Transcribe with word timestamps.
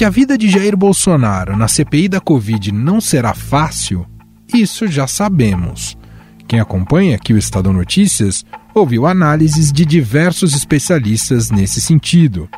Que 0.00 0.04
a 0.06 0.08
vida 0.08 0.38
de 0.38 0.48
Jair 0.48 0.74
Bolsonaro 0.78 1.54
na 1.54 1.68
CPI 1.68 2.08
da 2.08 2.22
Covid 2.22 2.72
não 2.72 3.02
será 3.02 3.34
fácil, 3.34 4.06
isso 4.50 4.88
já 4.88 5.06
sabemos. 5.06 5.94
Quem 6.48 6.58
acompanha 6.58 7.16
aqui 7.16 7.34
o 7.34 7.36
Estado 7.36 7.70
Notícias 7.70 8.42
ouviu 8.74 9.06
análises 9.06 9.70
de 9.70 9.84
diversos 9.84 10.54
especialistas 10.54 11.50
nesse 11.50 11.82
sentido. 11.82 12.48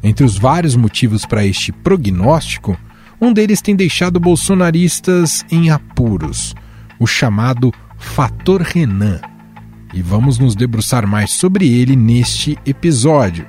Entre 0.00 0.24
os 0.24 0.38
vários 0.38 0.76
motivos 0.76 1.26
para 1.26 1.44
este 1.44 1.72
prognóstico, 1.72 2.78
um 3.20 3.32
deles 3.32 3.60
tem 3.60 3.74
deixado 3.74 4.20
bolsonaristas 4.20 5.44
em 5.50 5.70
apuros, 5.70 6.54
o 7.00 7.04
chamado 7.04 7.74
Fator 7.98 8.62
Renan. 8.62 9.20
E 9.92 10.00
vamos 10.00 10.38
nos 10.38 10.54
debruçar 10.54 11.04
mais 11.04 11.32
sobre 11.32 11.68
ele 11.68 11.96
neste 11.96 12.56
episódio. 12.64 13.44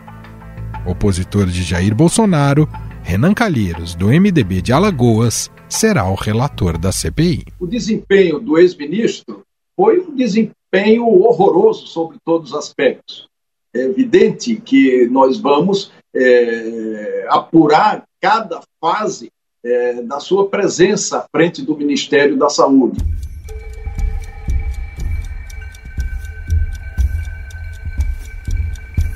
Opositor 0.87 1.45
de 1.45 1.61
Jair 1.61 1.93
Bolsonaro, 1.93 2.67
Renan 3.11 3.33
Calheiros, 3.33 3.93
do 3.93 4.07
MDB 4.07 4.61
de 4.61 4.71
Alagoas, 4.71 5.51
será 5.67 6.09
o 6.09 6.15
relator 6.15 6.77
da 6.77 6.93
CPI. 6.93 7.43
O 7.59 7.67
desempenho 7.67 8.39
do 8.39 8.57
ex-ministro 8.57 9.43
foi 9.75 9.99
um 9.99 10.15
desempenho 10.15 11.05
horroroso 11.05 11.87
sobre 11.87 12.17
todos 12.23 12.51
os 12.51 12.57
aspectos. 12.57 13.27
É 13.73 13.81
evidente 13.81 14.55
que 14.55 15.07
nós 15.07 15.37
vamos 15.37 15.91
é, 16.15 17.25
apurar 17.27 18.05
cada 18.21 18.61
fase 18.79 19.29
é, 19.61 20.01
da 20.03 20.21
sua 20.21 20.47
presença 20.47 21.17
à 21.17 21.27
frente 21.29 21.61
do 21.61 21.75
Ministério 21.75 22.37
da 22.37 22.47
Saúde. 22.47 22.97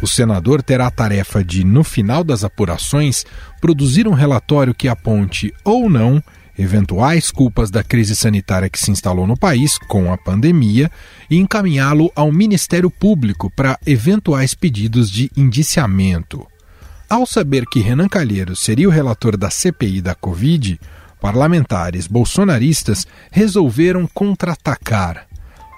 O 0.05 0.07
senador 0.07 0.61
terá 0.61 0.85
a 0.85 0.91
tarefa 0.91 1.43
de, 1.43 1.63
no 1.63 1.83
final 1.83 2.23
das 2.23 2.43
apurações, 2.43 3.25
produzir 3.59 4.07
um 4.07 4.13
relatório 4.13 4.71
que 4.71 4.87
aponte 4.87 5.51
ou 5.63 5.89
não 5.89 6.21
eventuais 6.55 7.31
culpas 7.31 7.71
da 7.71 7.83
crise 7.83 8.15
sanitária 8.15 8.69
que 8.69 8.77
se 8.77 8.91
instalou 8.91 9.25
no 9.25 9.35
país 9.35 9.79
com 9.79 10.13
a 10.13 10.17
pandemia 10.17 10.91
e 11.27 11.37
encaminhá-lo 11.37 12.11
ao 12.15 12.31
Ministério 12.31 12.91
Público 12.91 13.49
para 13.55 13.79
eventuais 13.83 14.53
pedidos 14.53 15.09
de 15.09 15.31
indiciamento. 15.35 16.45
Ao 17.09 17.25
saber 17.25 17.65
que 17.65 17.79
Renan 17.79 18.07
Calheiros 18.07 18.59
seria 18.59 18.87
o 18.87 18.91
relator 18.91 19.35
da 19.35 19.49
CPI 19.49 20.01
da 20.01 20.13
Covid, 20.13 20.79
parlamentares 21.19 22.05
bolsonaristas 22.05 23.07
resolveram 23.31 24.07
contra-atacar. 24.13 25.25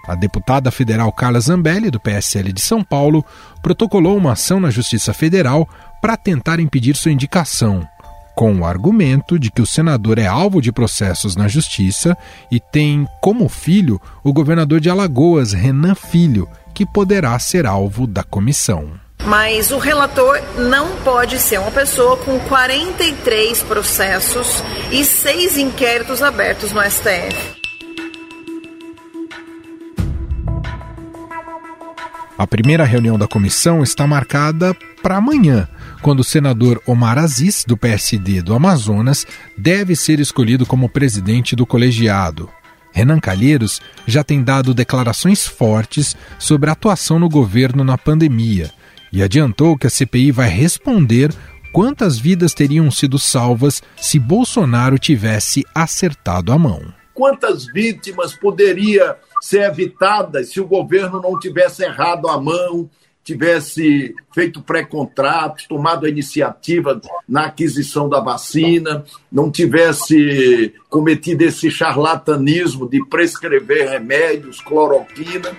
A 0.07 0.15
deputada 0.15 0.71
federal 0.71 1.11
Carla 1.11 1.39
Zambelli, 1.39 1.91
do 1.91 1.99
PSL 1.99 2.53
de 2.53 2.61
São 2.61 2.81
Paulo, 2.81 3.25
protocolou 3.61 4.15
uma 4.15 4.31
ação 4.31 4.59
na 4.59 4.69
Justiça 4.69 5.13
Federal 5.13 5.67
para 6.01 6.15
tentar 6.15 6.59
impedir 6.59 6.95
sua 6.95 7.11
indicação, 7.11 7.85
com 8.33 8.59
o 8.59 8.65
argumento 8.65 9.37
de 9.37 9.51
que 9.51 9.61
o 9.61 9.65
senador 9.65 10.17
é 10.17 10.25
alvo 10.25 10.61
de 10.61 10.71
processos 10.71 11.35
na 11.35 11.47
Justiça 11.47 12.15
e 12.49 12.59
tem 12.59 13.05
como 13.19 13.49
filho 13.49 13.99
o 14.23 14.31
governador 14.31 14.79
de 14.79 14.89
Alagoas, 14.89 15.51
Renan 15.51 15.95
Filho, 15.95 16.47
que 16.73 16.85
poderá 16.85 17.37
ser 17.39 17.65
alvo 17.65 18.07
da 18.07 18.23
comissão. 18.23 18.91
Mas 19.25 19.71
o 19.71 19.77
relator 19.77 20.39
não 20.69 20.95
pode 20.97 21.39
ser 21.39 21.59
uma 21.59 21.71
pessoa 21.71 22.15
com 22.17 22.39
43 22.41 23.63
processos 23.63 24.63
e 24.91 25.03
seis 25.03 25.57
inquéritos 25.57 26.21
abertos 26.21 26.71
no 26.71 26.81
STF. 26.81 27.56
A 32.37 32.45
primeira 32.45 32.83
reunião 32.83 33.17
da 33.17 33.27
comissão 33.27 33.81
está 33.81 34.05
marcada 34.05 34.75
para 35.01 35.17
amanhã, 35.17 35.67
quando 36.03 36.19
o 36.19 36.23
senador 36.23 36.79
Omar 36.85 37.17
Aziz, 37.17 37.65
do 37.65 37.75
PSD 37.75 38.43
do 38.43 38.53
Amazonas, 38.53 39.25
deve 39.57 39.95
ser 39.95 40.19
escolhido 40.19 40.63
como 40.63 40.87
presidente 40.87 41.55
do 41.55 41.65
colegiado. 41.65 42.47
Renan 42.91 43.19
Calheiros 43.19 43.81
já 44.05 44.23
tem 44.23 44.43
dado 44.43 44.73
declarações 44.73 45.47
fortes 45.47 46.15
sobre 46.37 46.69
a 46.69 46.73
atuação 46.73 47.17
no 47.17 47.27
governo 47.27 47.83
na 47.83 47.97
pandemia 47.97 48.71
e 49.11 49.23
adiantou 49.23 49.75
que 49.75 49.87
a 49.87 49.89
CPI 49.89 50.31
vai 50.31 50.49
responder 50.49 51.33
quantas 51.71 52.19
vidas 52.19 52.53
teriam 52.53 52.91
sido 52.91 53.17
salvas 53.17 53.81
se 53.99 54.19
Bolsonaro 54.19 54.99
tivesse 54.99 55.65
acertado 55.73 56.51
a 56.51 56.57
mão. 56.59 56.81
Quantas 57.17 57.65
vítimas 57.65 58.35
poderia 58.35 59.17
ser 59.41 59.63
evitadas 59.63 60.49
se 60.49 60.61
o 60.61 60.67
governo 60.67 61.19
não 61.19 61.39
tivesse 61.39 61.83
errado 61.83 62.29
a 62.29 62.39
mão, 62.39 62.87
tivesse 63.23 64.13
feito 64.31 64.61
pré-contratos, 64.61 65.65
tomado 65.65 66.05
a 66.05 66.09
iniciativa 66.09 67.01
na 67.27 67.47
aquisição 67.47 68.07
da 68.07 68.19
vacina, 68.19 69.03
não 69.31 69.49
tivesse 69.49 70.75
cometido 70.91 71.43
esse 71.43 71.71
charlatanismo 71.71 72.87
de 72.87 73.03
prescrever 73.07 73.89
remédios, 73.89 74.61
cloroquina. 74.61 75.49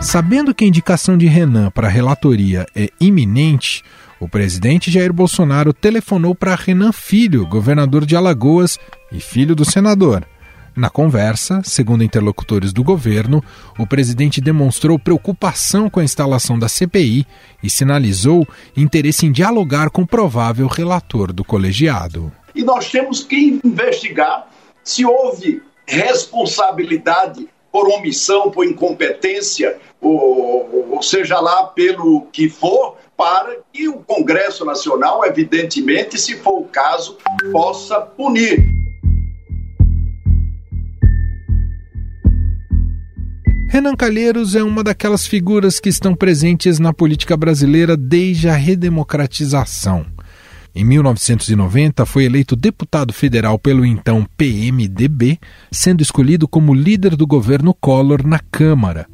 Sabendo 0.00 0.54
que 0.54 0.64
a 0.64 0.68
indicação 0.68 1.18
de 1.18 1.26
Renan 1.26 1.72
para 1.72 1.88
a 1.88 1.90
relatoria 1.90 2.64
é 2.72 2.88
iminente, 3.00 3.82
o 4.18 4.28
presidente 4.28 4.90
Jair 4.90 5.12
Bolsonaro 5.12 5.72
telefonou 5.72 6.34
para 6.34 6.54
Renan 6.54 6.92
Filho, 6.92 7.46
governador 7.46 8.06
de 8.06 8.16
Alagoas 8.16 8.78
e 9.12 9.20
filho 9.20 9.54
do 9.54 9.64
senador. 9.64 10.26
Na 10.74 10.90
conversa, 10.90 11.62
segundo 11.64 12.04
interlocutores 12.04 12.70
do 12.70 12.84
governo, 12.84 13.42
o 13.78 13.86
presidente 13.86 14.42
demonstrou 14.42 14.98
preocupação 14.98 15.88
com 15.88 16.00
a 16.00 16.04
instalação 16.04 16.58
da 16.58 16.68
CPI 16.68 17.26
e 17.62 17.70
sinalizou 17.70 18.46
interesse 18.76 19.24
em 19.24 19.32
dialogar 19.32 19.88
com 19.88 20.02
o 20.02 20.06
provável 20.06 20.66
relator 20.66 21.32
do 21.32 21.42
colegiado. 21.42 22.30
E 22.54 22.62
nós 22.62 22.90
temos 22.90 23.22
que 23.22 23.58
investigar 23.64 24.48
se 24.84 25.04
houve 25.04 25.62
responsabilidade 25.86 27.48
por 27.72 27.88
omissão, 27.88 28.50
por 28.50 28.66
incompetência, 28.66 29.78
ou, 30.00 30.92
ou 30.92 31.02
seja 31.02 31.40
lá 31.40 31.64
pelo 31.64 32.22
que 32.32 32.48
for, 32.48 32.96
para 33.16 33.56
que 33.72 33.88
o 33.88 33.98
Congresso 33.98 34.64
Nacional, 34.64 35.24
evidentemente, 35.24 36.18
se 36.18 36.36
for 36.36 36.60
o 36.60 36.64
caso, 36.64 37.16
possa 37.50 38.00
punir. 38.00 38.68
Renan 43.68 43.96
Calheiros 43.96 44.54
é 44.54 44.62
uma 44.62 44.82
daquelas 44.84 45.26
figuras 45.26 45.80
que 45.80 45.88
estão 45.88 46.14
presentes 46.14 46.78
na 46.78 46.92
política 46.92 47.36
brasileira 47.36 47.96
desde 47.96 48.48
a 48.48 48.54
redemocratização. 48.54 50.06
Em 50.74 50.84
1990, 50.84 52.04
foi 52.04 52.24
eleito 52.24 52.54
deputado 52.54 53.12
federal 53.12 53.58
pelo 53.58 53.84
então 53.84 54.26
PMDB, 54.36 55.38
sendo 55.72 56.02
escolhido 56.02 56.46
como 56.46 56.74
líder 56.74 57.16
do 57.16 57.26
governo 57.26 57.74
Collor 57.74 58.26
na 58.26 58.38
Câmara. 58.38 59.06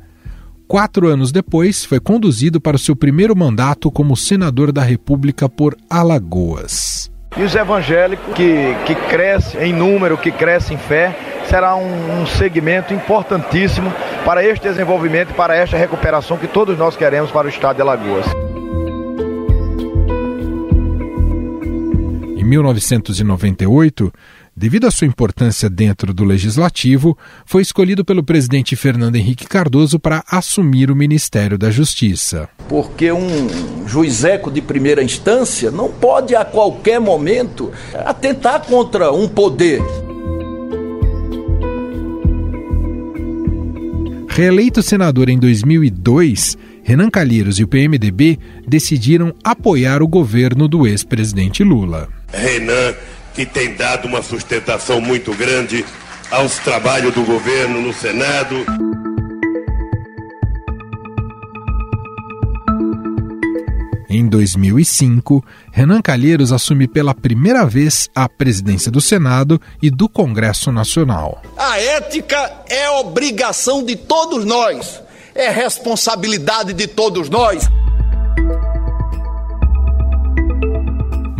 Quatro 0.72 1.06
anos 1.06 1.30
depois, 1.30 1.84
foi 1.84 2.00
conduzido 2.00 2.58
para 2.58 2.76
o 2.76 2.78
seu 2.78 2.96
primeiro 2.96 3.36
mandato 3.36 3.90
como 3.90 4.16
senador 4.16 4.72
da 4.72 4.80
República 4.80 5.46
por 5.46 5.76
Alagoas. 5.90 7.10
E 7.36 7.42
os 7.42 7.54
evangélicos, 7.54 8.32
que, 8.34 8.74
que 8.86 8.94
cresce 8.94 9.58
em 9.58 9.70
número, 9.70 10.16
que 10.16 10.32
cresce 10.32 10.72
em 10.72 10.78
fé, 10.78 11.14
será 11.46 11.76
um, 11.76 12.22
um 12.22 12.26
segmento 12.26 12.94
importantíssimo 12.94 13.92
para 14.24 14.42
este 14.42 14.66
desenvolvimento 14.66 15.32
e 15.32 15.34
para 15.34 15.54
esta 15.54 15.76
recuperação 15.76 16.38
que 16.38 16.48
todos 16.48 16.78
nós 16.78 16.96
queremos 16.96 17.30
para 17.30 17.48
o 17.48 17.50
estado 17.50 17.76
de 17.76 17.82
Alagoas. 17.82 18.24
Em 22.38 22.44
1998, 22.44 24.10
devido 24.56 24.86
à 24.86 24.90
sua 24.90 25.06
importância 25.06 25.68
dentro 25.68 26.12
do 26.12 26.24
legislativo, 26.24 27.16
foi 27.44 27.62
escolhido 27.62 28.04
pelo 28.04 28.22
presidente 28.22 28.76
Fernando 28.76 29.16
Henrique 29.16 29.46
Cardoso 29.46 29.98
para 29.98 30.22
assumir 30.28 30.90
o 30.90 30.96
Ministério 30.96 31.58
da 31.58 31.70
Justiça. 31.70 32.48
Porque 32.68 33.10
um 33.10 33.86
juizeco 33.86 34.50
de 34.50 34.60
primeira 34.60 35.02
instância 35.02 35.70
não 35.70 35.90
pode 35.90 36.34
a 36.34 36.44
qualquer 36.44 37.00
momento 37.00 37.72
atentar 37.94 38.62
contra 38.62 39.12
um 39.12 39.28
poder. 39.28 39.80
Reeleito 44.34 44.82
senador 44.82 45.28
em 45.28 45.38
2002, 45.38 46.56
Renan 46.82 47.10
Calheiros 47.10 47.58
e 47.58 47.64
o 47.64 47.68
PMDB 47.68 48.38
decidiram 48.66 49.34
apoiar 49.44 50.02
o 50.02 50.08
governo 50.08 50.66
do 50.66 50.86
ex-presidente 50.86 51.62
Lula. 51.62 52.08
Renan, 52.32 52.94
que 53.34 53.46
tem 53.46 53.74
dado 53.74 54.06
uma 54.06 54.22
sustentação 54.22 55.00
muito 55.00 55.32
grande 55.34 55.84
aos 56.30 56.58
trabalhos 56.58 57.14
do 57.14 57.22
governo 57.24 57.80
no 57.80 57.92
Senado. 57.92 58.64
Em 64.08 64.28
2005, 64.28 65.42
Renan 65.72 66.02
Calheiros 66.02 66.52
assume 66.52 66.86
pela 66.86 67.14
primeira 67.14 67.64
vez 67.64 68.10
a 68.14 68.28
presidência 68.28 68.90
do 68.90 69.00
Senado 69.00 69.60
e 69.80 69.90
do 69.90 70.08
Congresso 70.08 70.70
Nacional. 70.70 71.42
A 71.56 71.78
ética 71.78 72.52
é 72.68 72.90
obrigação 72.90 73.82
de 73.82 73.96
todos 73.96 74.44
nós 74.44 75.02
é 75.34 75.50
responsabilidade 75.50 76.72
de 76.72 76.86
todos 76.86 77.28
nós. 77.28 77.68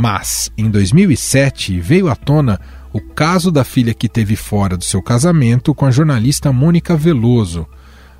Mas, 0.02 0.50
em 0.58 0.68
2007, 0.68 1.78
veio 1.78 2.08
à 2.08 2.16
tona 2.16 2.60
o 2.92 3.00
caso 3.00 3.52
da 3.52 3.62
filha 3.62 3.94
que 3.94 4.08
teve 4.08 4.34
fora 4.34 4.76
do 4.76 4.82
seu 4.82 5.00
casamento 5.00 5.72
com 5.72 5.86
a 5.86 5.92
jornalista 5.92 6.52
Mônica 6.52 6.96
Veloso. 6.96 7.68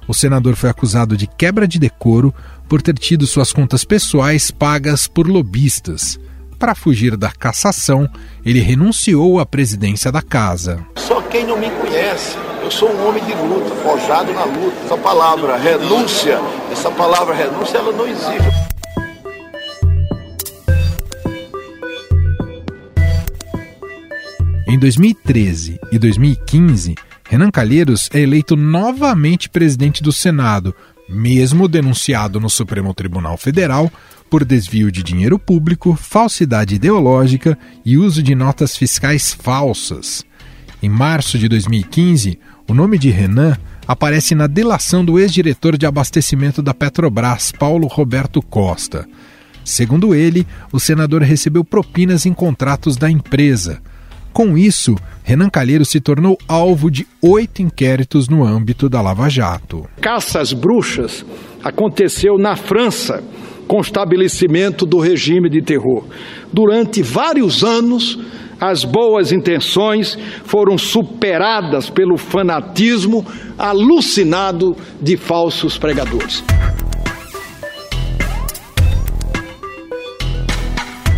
O 0.06 0.14
senador 0.14 0.54
foi 0.54 0.70
acusado 0.70 1.16
de 1.16 1.26
quebra 1.26 1.66
de 1.66 1.80
decoro 1.80 2.32
por 2.68 2.80
ter 2.80 2.94
tido 2.94 3.26
suas 3.26 3.52
contas 3.52 3.84
pessoais 3.84 4.48
pagas 4.48 5.08
por 5.08 5.26
lobistas. 5.26 6.20
Para 6.56 6.76
fugir 6.76 7.16
da 7.16 7.32
cassação, 7.32 8.08
ele 8.46 8.60
renunciou 8.60 9.40
à 9.40 9.44
presidência 9.44 10.12
da 10.12 10.22
casa. 10.22 10.86
Só 10.94 11.20
quem 11.22 11.44
não 11.44 11.58
me 11.58 11.68
conhece. 11.68 12.36
Eu 12.62 12.70
sou 12.70 12.92
um 12.92 13.08
homem 13.08 13.24
de 13.24 13.34
luta, 13.34 13.74
forjado 13.82 14.32
na 14.32 14.44
luta. 14.44 14.84
Essa 14.84 14.96
palavra 14.96 15.56
renúncia, 15.56 16.40
essa 16.70 16.92
palavra 16.92 17.34
renúncia, 17.34 17.78
ela 17.78 17.90
não 17.90 18.06
existe. 18.06 18.61
Em 24.72 24.78
2013 24.78 25.78
e 25.92 25.98
2015, 25.98 26.94
Renan 27.28 27.50
Calheiros 27.50 28.08
é 28.10 28.20
eleito 28.20 28.56
novamente 28.56 29.50
presidente 29.50 30.02
do 30.02 30.10
Senado, 30.10 30.74
mesmo 31.06 31.68
denunciado 31.68 32.40
no 32.40 32.48
Supremo 32.48 32.94
Tribunal 32.94 33.36
Federal 33.36 33.92
por 34.30 34.46
desvio 34.46 34.90
de 34.90 35.02
dinheiro 35.02 35.38
público, 35.38 35.94
falsidade 35.94 36.76
ideológica 36.76 37.58
e 37.84 37.98
uso 37.98 38.22
de 38.22 38.34
notas 38.34 38.74
fiscais 38.74 39.34
falsas. 39.34 40.24
Em 40.82 40.88
março 40.88 41.38
de 41.38 41.48
2015, 41.48 42.38
o 42.66 42.72
nome 42.72 42.96
de 42.96 43.10
Renan 43.10 43.58
aparece 43.86 44.34
na 44.34 44.46
delação 44.46 45.04
do 45.04 45.18
ex-diretor 45.18 45.76
de 45.76 45.84
abastecimento 45.84 46.62
da 46.62 46.72
Petrobras, 46.72 47.52
Paulo 47.52 47.86
Roberto 47.88 48.40
Costa. 48.40 49.06
Segundo 49.66 50.14
ele, 50.14 50.46
o 50.72 50.80
senador 50.80 51.20
recebeu 51.20 51.62
propinas 51.62 52.24
em 52.24 52.32
contratos 52.32 52.96
da 52.96 53.10
empresa 53.10 53.82
com 54.32 54.56
isso, 54.56 54.96
Renan 55.22 55.48
Calheiro 55.48 55.84
se 55.84 56.00
tornou 56.00 56.38
alvo 56.48 56.90
de 56.90 57.06
oito 57.20 57.62
inquéritos 57.62 58.28
no 58.28 58.44
âmbito 58.44 58.88
da 58.88 59.00
Lava 59.00 59.28
Jato. 59.28 59.86
Caça 60.00 60.40
às 60.40 60.52
bruxas 60.52 61.24
aconteceu 61.62 62.38
na 62.38 62.56
França 62.56 63.22
com 63.68 63.78
o 63.78 63.80
estabelecimento 63.82 64.84
do 64.84 64.98
regime 64.98 65.48
de 65.48 65.62
terror. 65.62 66.04
Durante 66.52 67.02
vários 67.02 67.62
anos, 67.62 68.18
as 68.60 68.84
boas 68.84 69.32
intenções 69.32 70.16
foram 70.44 70.76
superadas 70.78 71.90
pelo 71.90 72.16
fanatismo 72.16 73.26
alucinado 73.58 74.76
de 75.00 75.16
falsos 75.16 75.78
pregadores. 75.78 76.44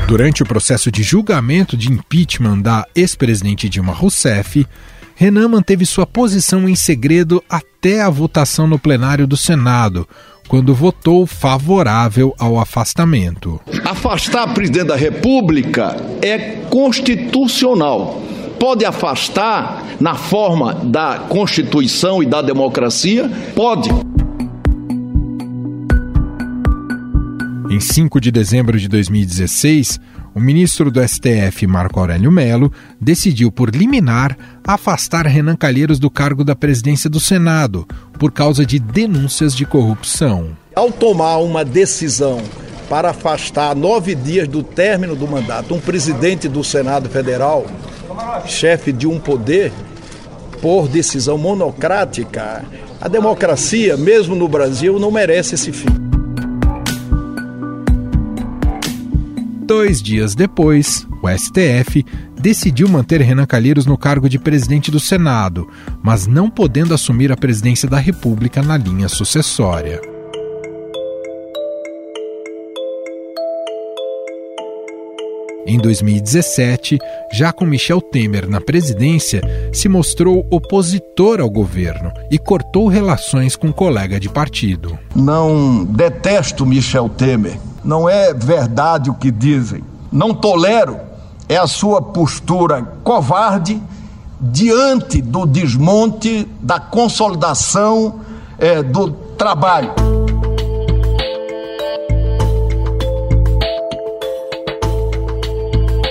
Durante 0.06 0.43
o 0.43 0.47
processo 0.47 0.93
de 0.93 1.03
julgamento 1.03 1.79
de 1.79 1.91
impeachment 1.91 2.61
da 2.61 2.87
ex-presidente 2.95 3.71
Dilma 3.71 3.93
Rousseff, 3.93 4.67
Renan 5.15 5.49
manteve 5.49 5.87
sua 5.87 6.06
posição 6.06 6.69
em 6.69 6.75
segredo 6.75 7.43
até 7.49 8.03
a 8.03 8.11
votação 8.11 8.67
no 8.67 8.79
plenário 8.79 9.27
do 9.27 9.37
Senado, 9.37 10.06
quando 10.47 10.75
votou 10.75 11.27
favorável 11.27 12.35
ao 12.39 12.59
afastamento. 12.59 13.59
Afastar 13.83 14.53
presidente 14.53 14.89
da 14.89 14.97
República 14.97 15.97
é 16.21 16.39
constitucional. 16.69 18.21
Pode 18.61 18.85
afastar 18.85 19.85
na 19.99 20.15
forma 20.15 20.75
da 20.75 21.25
Constituição 21.29 22.23
e 22.23 22.27
da 22.27 22.43
democracia? 22.43 23.31
Pode. 23.55 23.89
Em 27.75 27.81
5 27.81 28.21
de 28.21 28.31
dezembro 28.31 28.79
de 28.79 28.87
2016, 28.87 29.99
o 30.32 30.38
ministro 30.38 30.93
do 30.93 31.03
STF, 31.03 31.67
Marco 31.67 31.99
Aurélio 31.99 32.31
Melo, 32.31 32.71
decidiu 33.00 33.50
por 33.50 33.75
liminar 33.75 34.38
afastar 34.65 35.26
Renan 35.26 35.56
Calheiros 35.56 35.99
do 35.99 36.09
cargo 36.09 36.44
da 36.44 36.55
presidência 36.55 37.11
do 37.11 37.19
Senado 37.19 37.85
por 38.17 38.31
causa 38.31 38.65
de 38.65 38.79
denúncias 38.79 39.56
de 39.56 39.67
corrupção. 39.67 40.50
Ao 40.73 40.93
tomar 40.93 41.38
uma 41.38 41.65
decisão 41.65 42.41
para 42.88 43.11
afastar 43.11 43.75
nove 43.75 44.15
dias 44.15 44.47
do 44.47 44.62
término 44.62 45.17
do 45.17 45.26
mandato 45.26 45.75
um 45.75 45.81
presidente 45.81 46.49
do 46.49 46.62
Senado 46.62 47.09
Federal, 47.09 47.67
chefe 48.47 48.93
de 48.93 49.09
um 49.09 49.19
poder, 49.19 49.73
por 50.62 50.87
decisão 50.87 51.37
monocrática, 51.37 52.65
a 53.00 53.09
democracia, 53.09 53.97
mesmo 53.97 54.37
no 54.37 54.47
Brasil, 54.47 55.00
não 55.00 55.11
merece 55.11 55.56
esse 55.56 55.73
fim. 55.73 56.04
Dois 59.66 60.02
dias 60.02 60.34
depois, 60.34 61.06
o 61.22 61.28
STF 61.28 62.05
decidiu 62.38 62.87
manter 62.87 63.22
Renan 63.22 63.46
Calheiros 63.46 63.87
no 63.87 63.96
cargo 63.96 64.28
de 64.28 64.38
presidente 64.38 64.90
do 64.90 65.00
Senado, 65.00 65.66
mas 66.02 66.26
não 66.26 66.50
podendo 66.50 66.93
assumir 66.93 67.32
a 67.32 67.37
presidência 67.37 67.88
da 67.88 67.99
República 67.99 68.62
na 68.62 68.76
linha 68.76 69.08
sucessória. 69.08 70.02
Em 75.66 75.78
2017, 75.78 76.99
já 77.32 77.50
com 77.50 77.64
Michel 77.64 78.02
Temer 78.02 78.46
na 78.46 78.61
presidência, 78.61 79.40
se 79.72 79.88
mostrou 79.88 80.46
opositor 80.50 81.40
ao 81.40 81.49
governo 81.49 82.12
e 82.31 82.37
cortou 82.37 82.87
relações 82.87 83.56
com 83.56 83.69
um 83.69 83.72
colega 83.72 84.20
de 84.20 84.28
partido. 84.28 84.99
Não 85.16 85.87
detesto 85.87 86.66
Michel 86.66 87.08
Temer 87.08 87.56
não 87.85 88.09
é 88.09 88.33
verdade 88.33 89.11
o 89.11 89.15
que 89.15 89.31
dizem. 89.31 89.85
Não 90.11 90.33
tolero 90.33 90.99
é 91.49 91.57
a 91.57 91.67
sua 91.67 92.01
postura 92.01 92.83
covarde 93.05 93.81
diante 94.41 95.21
do 95.21 95.47
desmonte, 95.47 96.49
da 96.61 96.81
consolidação 96.81 98.21
é, 98.59 98.83
do 98.83 99.11
trabalho. 99.11 99.93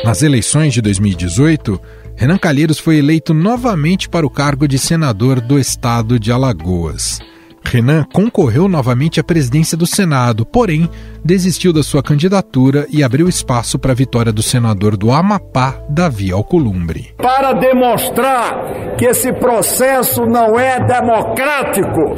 Nas 0.03 0.21
eleições 0.21 0.73
de 0.73 0.81
2018, 0.81 1.79
Renan 2.15 2.37
Calheiros 2.37 2.77
foi 2.77 2.97
eleito 2.97 3.33
novamente 3.33 4.09
para 4.09 4.25
o 4.25 4.29
cargo 4.29 4.67
de 4.67 4.77
senador 4.77 5.39
do 5.39 5.57
estado 5.57 6.19
de 6.19 6.31
Alagoas. 6.31 7.19
Renan 7.63 8.03
concorreu 8.13 8.67
novamente 8.67 9.19
à 9.19 9.23
presidência 9.23 9.77
do 9.77 9.87
Senado, 9.87 10.45
porém 10.45 10.89
desistiu 11.23 11.73
da 11.73 11.81
sua 11.81 12.03
candidatura 12.03 12.85
e 12.89 13.03
abriu 13.03 13.27
espaço 13.27 13.79
para 13.79 13.91
a 13.91 13.95
vitória 13.95 14.31
do 14.31 14.43
senador 14.43 14.95
do 14.95 15.11
Amapá, 15.11 15.79
Davi 15.89 16.31
Alcolumbre. 16.31 17.13
Para 17.17 17.53
demonstrar 17.53 18.95
que 18.97 19.05
esse 19.05 19.31
processo 19.33 20.25
não 20.25 20.59
é 20.59 20.79
democrático, 20.85 22.15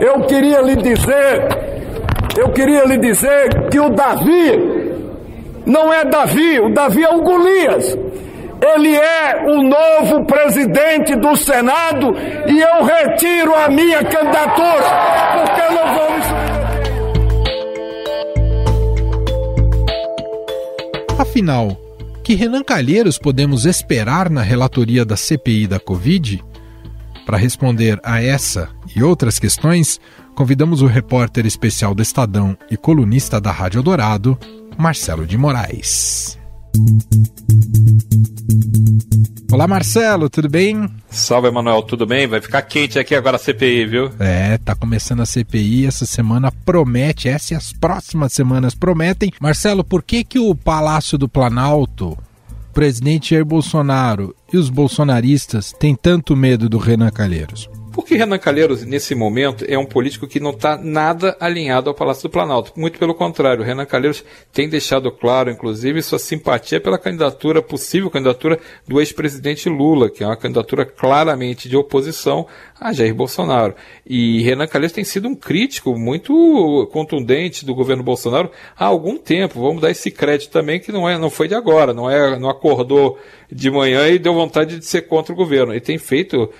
eu 0.00 0.20
queria 0.26 0.60
lhe 0.60 0.76
dizer, 0.76 1.48
eu 2.36 2.50
queria 2.50 2.84
lhe 2.84 2.98
dizer 2.98 3.68
que 3.70 3.80
o 3.80 3.88
Davi 3.88 4.76
não 5.66 5.92
é 5.92 6.04
Davi, 6.04 6.60
o 6.60 6.72
Davi 6.72 7.02
é 7.02 7.10
o 7.10 7.22
Golias. 7.22 7.98
Ele 8.60 8.94
é 8.94 9.44
o 9.46 9.62
novo 9.62 10.24
presidente 10.24 11.14
do 11.16 11.36
Senado 11.36 12.14
e 12.46 12.60
eu 12.60 12.84
retiro 12.84 13.54
a 13.54 13.68
minha 13.68 14.02
candidatura, 14.02 14.84
porque 15.34 15.62
não 15.74 15.86
me 15.92 15.96
Afinal, 21.18 21.76
que 22.22 22.34
Renan 22.34 22.62
Calheiros 22.62 23.18
podemos 23.18 23.66
esperar 23.66 24.30
na 24.30 24.42
relatoria 24.42 25.04
da 25.04 25.16
CPI 25.16 25.66
da 25.66 25.78
Covid? 25.78 26.42
Para 27.24 27.36
responder 27.36 28.00
a 28.02 28.22
essa 28.22 28.68
e 28.94 29.02
outras 29.02 29.38
questões, 29.38 30.00
convidamos 30.34 30.82
o 30.82 30.86
repórter 30.86 31.44
especial 31.46 31.94
do 31.94 32.02
Estadão 32.02 32.56
e 32.70 32.76
colunista 32.76 33.40
da 33.40 33.50
Rádio 33.50 33.82
Dourado, 33.82 34.38
Marcelo 34.78 35.26
de 35.26 35.36
Moraes. 35.36 36.38
Olá, 39.56 39.66
Marcelo, 39.66 40.28
tudo 40.28 40.50
bem? 40.50 40.90
Salve, 41.08 41.48
Emanuel, 41.48 41.82
tudo 41.82 42.04
bem? 42.04 42.26
Vai 42.26 42.42
ficar 42.42 42.60
quente 42.62 42.98
aqui 42.98 43.14
agora 43.14 43.36
a 43.36 43.38
CPI, 43.38 43.86
viu? 43.86 44.10
É, 44.18 44.58
tá 44.58 44.74
começando 44.74 45.22
a 45.22 45.26
CPI, 45.26 45.86
essa 45.86 46.04
semana 46.04 46.52
promete, 46.52 47.28
essa 47.28 47.54
e 47.54 47.56
as 47.56 47.72
próximas 47.72 48.34
semanas 48.34 48.74
prometem. 48.74 49.32
Marcelo, 49.40 49.82
por 49.82 50.02
que 50.02 50.24
que 50.24 50.38
o 50.38 50.54
Palácio 50.54 51.16
do 51.16 51.28
Planalto, 51.28 52.10
o 52.10 52.72
presidente 52.74 53.30
Jair 53.30 53.46
Bolsonaro 53.46 54.34
e 54.52 54.58
os 54.58 54.68
bolsonaristas 54.68 55.72
têm 55.72 55.94
tanto 55.96 56.36
medo 56.36 56.68
do 56.68 56.76
Renan 56.76 57.10
Calheiros? 57.10 57.70
Porque 57.96 58.14
Renan 58.14 58.38
Calheiros, 58.38 58.84
nesse 58.84 59.14
momento, 59.14 59.64
é 59.66 59.78
um 59.78 59.86
político 59.86 60.26
que 60.26 60.38
não 60.38 60.50
está 60.50 60.76
nada 60.76 61.34
alinhado 61.40 61.88
ao 61.88 61.94
Palácio 61.94 62.24
do 62.24 62.30
Planalto. 62.30 62.70
Muito 62.76 62.98
pelo 62.98 63.14
contrário, 63.14 63.64
Renan 63.64 63.86
Calheiros 63.86 64.22
tem 64.52 64.68
deixado 64.68 65.10
claro, 65.10 65.50
inclusive, 65.50 66.02
sua 66.02 66.18
simpatia 66.18 66.78
pela 66.78 66.98
candidatura, 66.98 67.62
possível 67.62 68.10
candidatura 68.10 68.60
do 68.86 69.00
ex-presidente 69.00 69.70
Lula, 69.70 70.10
que 70.10 70.22
é 70.22 70.26
uma 70.26 70.36
candidatura 70.36 70.84
claramente 70.84 71.70
de 71.70 71.76
oposição 71.78 72.46
a 72.78 72.92
Jair 72.92 73.14
Bolsonaro. 73.14 73.74
E 74.04 74.42
Renan 74.42 74.66
Calheiros 74.66 74.92
tem 74.92 75.02
sido 75.02 75.26
um 75.26 75.34
crítico 75.34 75.98
muito 75.98 76.86
contundente 76.92 77.64
do 77.64 77.74
governo 77.74 78.02
Bolsonaro 78.02 78.50
há 78.76 78.84
algum 78.84 79.16
tempo. 79.16 79.58
Vamos 79.58 79.80
dar 79.80 79.90
esse 79.90 80.10
crédito 80.10 80.50
também, 80.50 80.78
que 80.78 80.92
não, 80.92 81.08
é, 81.08 81.16
não 81.16 81.30
foi 81.30 81.48
de 81.48 81.54
agora, 81.54 81.94
não, 81.94 82.10
é, 82.10 82.38
não 82.38 82.50
acordou 82.50 83.18
de 83.50 83.70
manhã 83.70 84.08
e 84.08 84.18
deu 84.18 84.34
vontade 84.34 84.78
de 84.78 84.84
ser 84.84 85.02
contra 85.02 85.32
o 85.32 85.36
governo. 85.36 85.72
Ele 85.72 85.80
tem 85.80 85.96
feito 85.96 86.50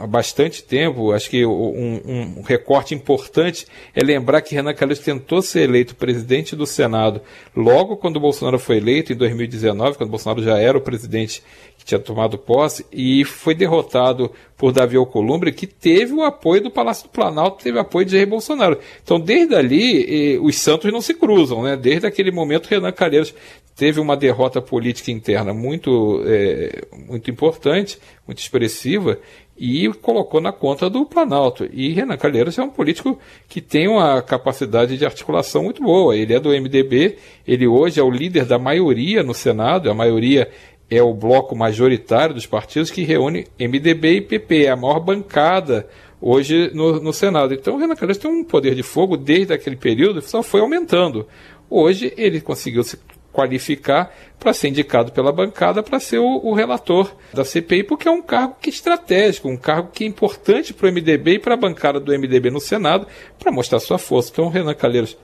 há 0.00 0.06
bastante 0.48 0.64
tempo, 0.64 1.12
acho 1.12 1.28
que 1.28 1.44
um, 1.44 2.00
um, 2.38 2.42
recorte 2.42 2.94
importante 2.94 3.66
é 3.94 4.02
lembrar 4.02 4.40
que 4.40 4.54
Renan 4.54 4.74
Calheiros 4.74 5.04
tentou 5.04 5.42
ser 5.42 5.62
eleito 5.62 5.94
presidente 5.94 6.56
do 6.56 6.66
Senado 6.66 7.20
logo 7.54 7.96
quando 7.96 8.18
Bolsonaro 8.18 8.58
foi 8.58 8.78
eleito, 8.78 9.12
em 9.12 9.16
2019, 9.16 9.98
quando 9.98 10.10
Bolsonaro 10.10 10.42
já 10.42 10.58
era 10.58 10.76
o 10.76 10.80
presidente 10.80 11.42
que 11.76 11.84
tinha 11.84 11.98
tomado 11.98 12.38
posse, 12.38 12.84
e 12.90 13.24
foi 13.24 13.54
derrotado 13.54 14.30
por 14.56 14.72
Davi 14.72 14.96
Alcolumbre, 14.96 15.52
que 15.52 15.66
teve 15.66 16.12
o 16.12 16.22
apoio 16.22 16.62
do 16.62 16.70
Palácio 16.70 17.04
do 17.04 17.10
Planalto, 17.10 17.62
teve 17.62 17.78
apoio 17.78 18.06
de 18.06 18.12
Jair 18.12 18.26
Bolsonaro. 18.26 18.78
Então, 19.02 19.20
desde 19.20 19.54
ali, 19.54 20.34
eh, 20.34 20.38
os 20.40 20.56
santos 20.56 20.92
não 20.92 21.00
se 21.00 21.14
cruzam, 21.14 21.62
né? 21.62 21.76
Desde 21.76 22.06
aquele 22.06 22.32
momento, 22.32 22.66
Renan 22.66 22.90
Calheiros 22.90 23.32
teve 23.78 24.00
uma 24.00 24.16
derrota 24.16 24.60
política 24.60 25.12
interna 25.12 25.54
muito, 25.54 26.20
é, 26.26 26.82
muito 27.08 27.30
importante, 27.30 27.96
muito 28.26 28.40
expressiva, 28.40 29.20
e 29.58 29.88
colocou 29.88 30.40
na 30.40 30.52
conta 30.52 30.88
do 30.88 31.04
Planalto. 31.04 31.68
E 31.72 31.92
Renan 31.92 32.16
Calheiros 32.16 32.56
é 32.58 32.62
um 32.62 32.70
político 32.70 33.18
que 33.48 33.60
tem 33.60 33.88
uma 33.88 34.22
capacidade 34.22 34.96
de 34.96 35.04
articulação 35.04 35.64
muito 35.64 35.82
boa. 35.82 36.16
Ele 36.16 36.32
é 36.32 36.38
do 36.38 36.50
MDB, 36.50 37.16
ele 37.46 37.66
hoje 37.66 37.98
é 37.98 38.02
o 38.02 38.10
líder 38.10 38.44
da 38.44 38.58
maioria 38.58 39.22
no 39.22 39.34
Senado, 39.34 39.90
a 39.90 39.94
maioria 39.94 40.48
é 40.88 41.02
o 41.02 41.12
bloco 41.12 41.56
majoritário 41.56 42.34
dos 42.34 42.46
partidos 42.46 42.90
que 42.90 43.02
reúne 43.02 43.46
MDB 43.58 44.16
e 44.16 44.20
PP, 44.20 44.64
é 44.64 44.70
a 44.70 44.76
maior 44.76 45.00
bancada 45.00 45.88
hoje 46.20 46.70
no, 46.72 47.00
no 47.00 47.12
Senado. 47.12 47.52
Então 47.52 47.74
o 47.74 47.78
Renan 47.78 47.96
Calheiros 47.96 48.18
tem 48.18 48.30
um 48.30 48.44
poder 48.44 48.74
de 48.74 48.82
fogo 48.82 49.16
desde 49.16 49.52
aquele 49.52 49.76
período, 49.76 50.22
só 50.22 50.42
foi 50.42 50.60
aumentando. 50.60 51.26
Hoje 51.68 52.12
ele 52.16 52.40
conseguiu 52.40 52.82
se 52.82 52.98
qualificar 53.32 54.14
para 54.38 54.52
ser 54.52 54.68
indicado 54.68 55.12
pela 55.12 55.32
bancada 55.32 55.82
para 55.82 56.00
ser 56.00 56.18
o, 56.18 56.40
o, 56.44 56.54
relator 56.54 57.14
da 57.32 57.44
CPI, 57.44 57.84
porque 57.84 58.08
é 58.08 58.10
um 58.10 58.22
cargo 58.22 58.56
que 58.60 58.70
é 58.70 58.72
estratégico, 58.72 59.48
um 59.48 59.56
cargo 59.56 59.90
que 59.92 60.04
é 60.04 60.06
importante 60.06 60.72
para 60.72 60.88
o 60.88 60.92
MDB 60.92 61.34
e 61.34 61.38
para 61.38 61.54
a 61.54 61.56
bancada 61.56 62.00
do 62.00 62.12
MDB 62.12 62.50
no 62.50 62.60
Senado 62.60 63.06
para 63.38 63.52
mostrar 63.52 63.80
sua 63.80 63.98
força. 63.98 64.30
Então, 64.32 64.48
Renan 64.48 64.74
Calheiros 64.74 65.16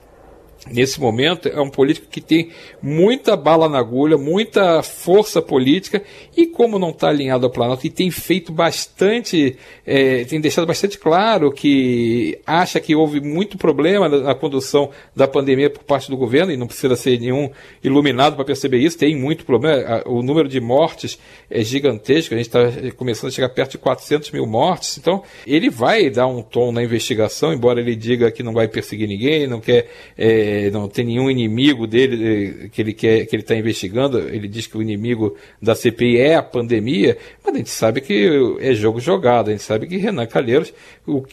nesse 0.71 0.99
momento, 0.99 1.47
é 1.47 1.61
um 1.61 1.69
político 1.69 2.07
que 2.09 2.19
tem 2.19 2.49
muita 2.81 3.35
bala 3.35 3.69
na 3.69 3.77
agulha, 3.77 4.17
muita 4.17 4.81
força 4.81 5.41
política, 5.41 6.01
e 6.35 6.47
como 6.47 6.79
não 6.79 6.89
está 6.89 7.09
alinhado 7.09 7.45
ao 7.45 7.51
Planalto, 7.51 7.85
e 7.85 7.89
tem 7.89 8.09
feito 8.09 8.51
bastante, 8.51 9.57
é, 9.85 10.23
tem 10.25 10.41
deixado 10.41 10.65
bastante 10.65 10.97
claro 10.97 11.51
que 11.51 12.39
acha 12.45 12.79
que 12.79 12.95
houve 12.95 13.21
muito 13.21 13.57
problema 13.57 14.09
na, 14.09 14.17
na, 14.17 14.35
condução 14.35 14.89
da 15.15 15.27
pandemia 15.27 15.69
por 15.69 15.83
parte 15.83 16.09
do 16.09 16.17
governo, 16.17 16.51
e 16.51 16.57
não 16.57 16.67
precisa 16.67 16.95
ser 16.95 17.19
nenhum 17.19 17.49
iluminado 17.83 18.35
para 18.35 18.45
perceber 18.45 18.79
isso, 18.79 18.97
tem 18.97 19.15
muito 19.15 19.45
problema, 19.45 20.01
o 20.05 20.23
número 20.23 20.49
de 20.49 20.59
mortes 20.59 21.19
é 21.49 21.63
gigantesco, 21.63 22.33
a 22.33 22.37
gente 22.37 22.47
está 22.47 22.91
começando 22.95 23.29
a 23.29 23.31
chegar 23.31 23.49
perto 23.49 23.71
de 23.71 23.77
400 23.77 24.31
mil 24.31 24.47
mortes, 24.47 24.97
então 24.97 25.23
ele 25.45 25.69
vai 25.69 26.09
dar 26.09 26.27
um 26.27 26.41
tom 26.41 26.71
na 26.71 26.83
investigação, 26.83 27.53
embora 27.53 27.79
ele 27.79 27.95
diga 27.95 28.31
que 28.31 28.41
não 28.41 28.53
vai 28.53 28.67
perseguir 28.67 29.07
ninguém, 29.07 29.45
não 29.45 29.59
quer... 29.59 29.87
É, 30.17 30.54
é, 30.55 30.71
não 30.71 30.87
tem 30.87 31.05
nenhum 31.05 31.29
inimigo 31.29 31.85
dele 31.85 32.65
é, 32.65 32.69
que 32.69 32.81
ele 32.81 32.93
quer 32.93 33.25
que 33.25 33.35
ele 33.35 33.43
está 33.43 33.55
investigando. 33.55 34.19
Ele 34.19 34.47
diz 34.47 34.67
que 34.67 34.77
o 34.77 34.81
inimigo 34.81 35.35
da 35.61 35.75
CPI 35.75 36.17
é 36.17 36.35
a 36.35 36.43
pandemia, 36.43 37.17
mas 37.43 37.53
a 37.53 37.57
gente 37.57 37.69
sabe 37.69 38.01
que 38.01 38.57
é 38.59 38.73
jogo 38.73 38.99
jogado. 38.99 39.49
A 39.49 39.51
gente 39.51 39.63
sabe 39.63 39.87
que 39.87 39.97
Renan 39.97 40.25
Calheiros, 40.25 40.73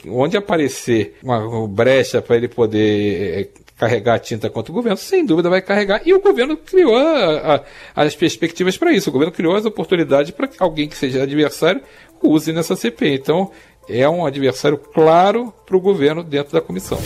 onde 0.06 0.36
aparecer 0.36 1.16
uma 1.22 1.68
brecha 1.68 2.20
para 2.20 2.36
ele 2.36 2.48
poder 2.48 3.40
é, 3.40 3.48
carregar 3.76 4.18
tinta 4.20 4.48
contra 4.48 4.70
o 4.70 4.74
governo, 4.74 4.96
sem 4.96 5.24
dúvida 5.24 5.50
vai 5.50 5.60
carregar. 5.60 6.02
E 6.04 6.14
o 6.14 6.20
governo 6.20 6.56
criou 6.56 6.96
a, 6.96 7.56
a, 7.56 8.04
as 8.04 8.14
perspectivas 8.14 8.76
para 8.76 8.92
isso. 8.92 9.10
O 9.10 9.12
governo 9.12 9.32
criou 9.32 9.56
as 9.56 9.64
oportunidades 9.64 10.30
para 10.30 10.48
que 10.48 10.62
alguém 10.62 10.88
que 10.88 10.96
seja 10.96 11.22
adversário 11.22 11.82
use 12.22 12.52
nessa 12.52 12.76
CPI. 12.76 13.14
Então, 13.14 13.50
é 13.88 14.08
um 14.08 14.24
adversário 14.24 14.78
claro 14.78 15.52
para 15.66 15.76
o 15.76 15.80
governo 15.80 16.22
dentro 16.22 16.52
da 16.52 16.60
comissão. 16.60 16.98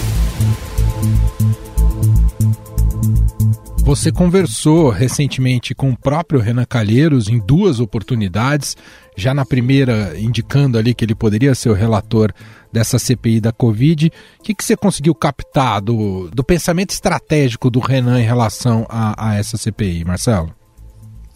Você 3.86 4.10
conversou 4.10 4.90
recentemente 4.90 5.72
com 5.72 5.90
o 5.90 5.96
próprio 5.96 6.40
Renan 6.40 6.64
Calheiros 6.64 7.28
em 7.28 7.38
duas 7.38 7.78
oportunidades, 7.78 8.76
já 9.16 9.32
na 9.32 9.46
primeira 9.46 10.12
indicando 10.18 10.76
ali 10.76 10.92
que 10.92 11.04
ele 11.04 11.14
poderia 11.14 11.54
ser 11.54 11.70
o 11.70 11.72
relator 11.72 12.32
dessa 12.72 12.98
CPI 12.98 13.40
da 13.40 13.52
Covid. 13.52 14.10
O 14.40 14.42
que, 14.42 14.56
que 14.56 14.64
você 14.64 14.76
conseguiu 14.76 15.14
captar 15.14 15.80
do, 15.80 16.28
do 16.30 16.42
pensamento 16.42 16.90
estratégico 16.90 17.70
do 17.70 17.78
Renan 17.78 18.20
em 18.20 18.24
relação 18.24 18.84
a, 18.88 19.28
a 19.28 19.36
essa 19.36 19.56
CPI, 19.56 20.04
Marcelo? 20.04 20.52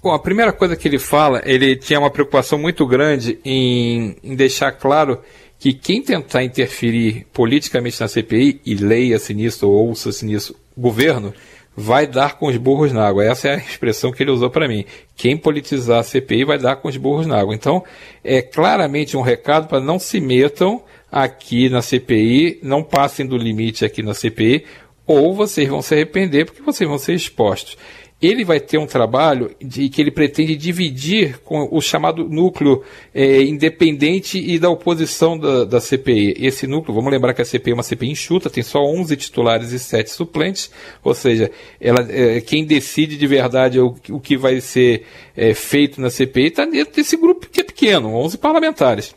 Bom, 0.03 0.13
a 0.13 0.19
primeira 0.19 0.53
coisa 0.53 0.75
que 0.75 0.89
ele 0.89 0.99
fala, 0.99 1.41
ele 1.45 1.77
tinha 1.77 2.01
uma 2.01 2.11
preocupação 2.11 2.59
muito 2.59 2.85
grande 2.85 3.39
em, 3.45 4.17
em 4.25 4.35
deixar 4.35 4.73
claro 4.73 5.21
que 5.57 5.73
quem 5.73 6.03
tentar 6.03 6.43
interferir 6.43 7.29
politicamente 7.33 8.01
na 8.01 8.09
CPI, 8.09 8.61
e 8.67 8.75
leia-se 8.75 9.33
nisso 9.35 9.69
ou 9.69 9.87
ouça-se 9.87 10.27
nisso, 10.27 10.57
governo, 10.77 11.33
vai 11.77 12.07
dar 12.07 12.37
com 12.37 12.47
os 12.47 12.57
burros 12.57 12.93
na 12.93 13.07
água. 13.07 13.25
Essa 13.25 13.49
é 13.49 13.55
a 13.55 13.59
expressão 13.59 14.13
que 14.13 14.23
ele 14.23 14.31
usou 14.31 14.51
para 14.51 14.69
mim. 14.69 14.85
Quem 15.17 15.37
politizar 15.37 16.01
a 16.01 16.03
CPI 16.03 16.45
vai 16.45 16.59
dar 16.59 16.77
com 16.77 16.89
os 16.89 16.97
burros 16.97 17.27
na 17.27 17.39
água. 17.39 17.55
Então, 17.55 17.83
é 18.23 18.43
claramente 18.43 19.17
um 19.17 19.23
recado 19.23 19.69
para 19.69 19.81
não 19.81 19.99
se 19.99 20.21
metam 20.21 20.83
aqui 21.11 21.69
na 21.69 21.83
CPI, 21.83 22.61
não 22.63 22.83
passem 22.83 23.27
do 23.27 23.37
limite 23.37 23.85
aqui 23.85 24.03
na 24.03 24.15
CPI, 24.15 24.65
ou 25.07 25.35
vocês 25.35 25.69
vão 25.69 25.83
se 25.83 25.95
arrepender 25.95 26.45
porque 26.45 26.63
vocês 26.63 26.89
vão 26.89 26.99
ser 26.99 27.15
expostos 27.15 27.77
ele 28.21 28.45
vai 28.45 28.61
ter 28.61 28.77
um 28.77 28.87
trabalho 28.87 29.51
de 29.61 29.89
que 29.89 30.01
ele 30.01 30.11
pretende 30.11 30.55
dividir 30.55 31.39
com 31.39 31.69
o 31.71 31.81
chamado 31.81 32.29
núcleo 32.29 32.83
é, 33.15 33.43
independente 33.43 34.39
e 34.39 34.59
da 34.59 34.69
oposição 34.69 35.39
da, 35.39 35.65
da, 35.65 35.81
CPI. 35.81 36.37
Esse 36.39 36.67
núcleo, 36.67 36.95
vamos 36.95 37.11
lembrar 37.11 37.33
que 37.33 37.41
a 37.41 37.45
CPI 37.45 37.71
é 37.71 37.75
uma 37.75 37.83
CPI 37.83 38.11
enxuta, 38.11 38.51
tem 38.51 38.63
só 38.63 38.81
11 38.81 39.17
titulares 39.17 39.73
e 39.73 39.79
7 39.79 40.11
suplentes, 40.11 40.71
ou 41.03 41.15
seja, 41.15 41.51
ela, 41.81 42.07
é, 42.11 42.43
quem 42.43 42.65
decide 42.65 43.17
de 43.17 43.27
verdade 43.27 43.81
o, 43.81 43.97
o 44.11 44.21
que 44.21 44.37
vai 44.37 44.61
ser 44.61 45.07
é, 45.35 45.55
feito 45.55 45.99
na 45.99 46.11
CPI 46.11 46.49
está 46.49 46.67
dentro 46.67 46.95
desse 46.95 47.17
grupo 47.17 47.49
que 47.49 47.61
é 47.61 47.65
pequeno, 47.65 48.15
11 48.15 48.37
parlamentares. 48.37 49.15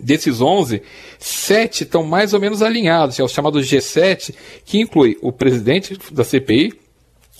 Desses 0.00 0.40
11, 0.40 0.82
sete 1.20 1.84
estão 1.84 2.02
mais 2.02 2.34
ou 2.34 2.40
menos 2.40 2.62
alinhados, 2.62 3.20
é 3.20 3.22
o 3.22 3.28
chamado 3.28 3.60
G7, 3.60 4.34
que 4.64 4.80
inclui 4.80 5.16
o 5.22 5.30
presidente 5.30 5.96
da 6.10 6.24
CPI, 6.24 6.72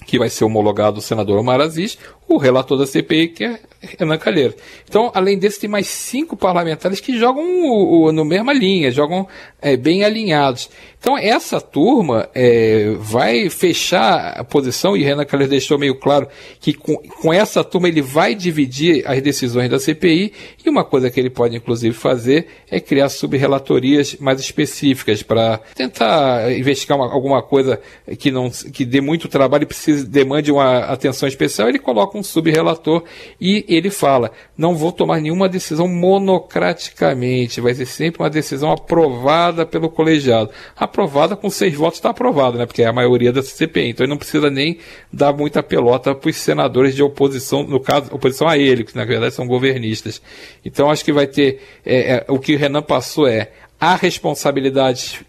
que 0.06 0.18
vai 0.18 0.28
ser 0.28 0.44
homologado 0.44 0.98
o 0.98 1.02
senador 1.02 1.38
Omar 1.38 1.60
Aziz, 1.60 1.98
o 2.26 2.38
relator 2.38 2.78
da 2.78 2.86
CPI, 2.86 3.28
que 3.28 3.44
é 3.44 3.60
Renan 3.98 4.18
Calheiros. 4.18 4.56
Então, 4.88 5.10
além 5.14 5.38
desse, 5.38 5.60
tem 5.60 5.68
mais 5.68 5.86
cinco 5.86 6.36
parlamentares 6.36 7.00
que 7.00 7.18
jogam 7.18 7.44
o, 7.44 8.06
o, 8.06 8.12
no 8.12 8.24
mesma 8.24 8.52
linha, 8.52 8.90
jogam 8.90 9.28
é, 9.60 9.76
bem 9.76 10.04
alinhados. 10.04 10.70
Então, 10.98 11.18
essa 11.18 11.60
turma 11.60 12.30
é, 12.34 12.94
vai 12.98 13.50
fechar 13.50 14.38
a 14.38 14.42
posição, 14.42 14.96
e 14.96 15.02
Renan 15.02 15.26
Calheiros 15.26 15.50
deixou 15.50 15.78
meio 15.78 15.94
claro 15.96 16.26
que 16.60 16.72
com, 16.72 16.96
com 16.96 17.32
essa 17.32 17.62
turma 17.62 17.88
ele 17.88 18.00
vai 18.00 18.34
dividir 18.34 19.06
as 19.06 19.20
decisões 19.20 19.68
da 19.68 19.78
CPI, 19.78 20.32
e 20.64 20.70
uma 20.70 20.82
coisa 20.82 21.10
que 21.10 21.20
ele 21.20 21.28
pode, 21.28 21.54
inclusive, 21.54 21.94
fazer 21.94 22.46
é 22.70 22.80
criar 22.80 23.10
subrelatorias 23.10 24.16
mais 24.16 24.40
específicas 24.40 25.22
para 25.22 25.58
tentar 25.74 26.50
investigar 26.52 26.98
uma, 26.98 27.12
alguma 27.12 27.42
coisa 27.42 27.78
que, 28.18 28.30
não, 28.30 28.48
que 28.48 28.86
dê 28.86 29.02
muito 29.02 29.28
trabalho 29.28 29.64
e 29.64 29.66
precise, 29.66 30.06
demande 30.06 30.50
uma 30.50 30.78
atenção 30.78 31.28
especial, 31.28 31.68
ele 31.68 31.78
coloca 31.78 32.13
um 32.18 32.22
subrelator 32.22 33.04
e 33.40 33.64
ele 33.68 33.90
fala: 33.90 34.30
não 34.56 34.74
vou 34.74 34.92
tomar 34.92 35.20
nenhuma 35.20 35.48
decisão 35.48 35.88
monocraticamente, 35.88 37.60
vai 37.60 37.74
ser 37.74 37.86
sempre 37.86 38.22
uma 38.22 38.30
decisão 38.30 38.70
aprovada 38.70 39.66
pelo 39.66 39.88
colegiado. 39.88 40.50
Aprovada 40.76 41.36
com 41.36 41.50
seis 41.50 41.74
votos 41.74 41.98
está 41.98 42.10
aprovado, 42.10 42.58
né? 42.58 42.66
Porque 42.66 42.82
é 42.82 42.86
a 42.86 42.92
maioria 42.92 43.32
da 43.32 43.42
CPI. 43.42 43.90
Então 43.90 44.04
ele 44.04 44.10
não 44.10 44.18
precisa 44.18 44.50
nem 44.50 44.78
dar 45.12 45.32
muita 45.32 45.62
pelota 45.62 46.14
para 46.14 46.30
os 46.30 46.36
senadores 46.36 46.94
de 46.94 47.02
oposição, 47.02 47.62
no 47.62 47.80
caso, 47.80 48.14
oposição 48.14 48.48
a 48.48 48.58
ele, 48.58 48.84
que 48.84 48.96
na 48.96 49.04
verdade 49.04 49.34
são 49.34 49.46
governistas. 49.46 50.20
Então 50.64 50.90
acho 50.90 51.04
que 51.04 51.12
vai 51.12 51.26
ter. 51.26 51.60
É, 51.84 52.16
é, 52.16 52.24
o 52.28 52.38
que 52.38 52.54
o 52.54 52.58
Renan 52.58 52.82
passou 52.82 53.26
é 53.26 53.50
há 53.84 53.96
responsabilidades 53.96 55.20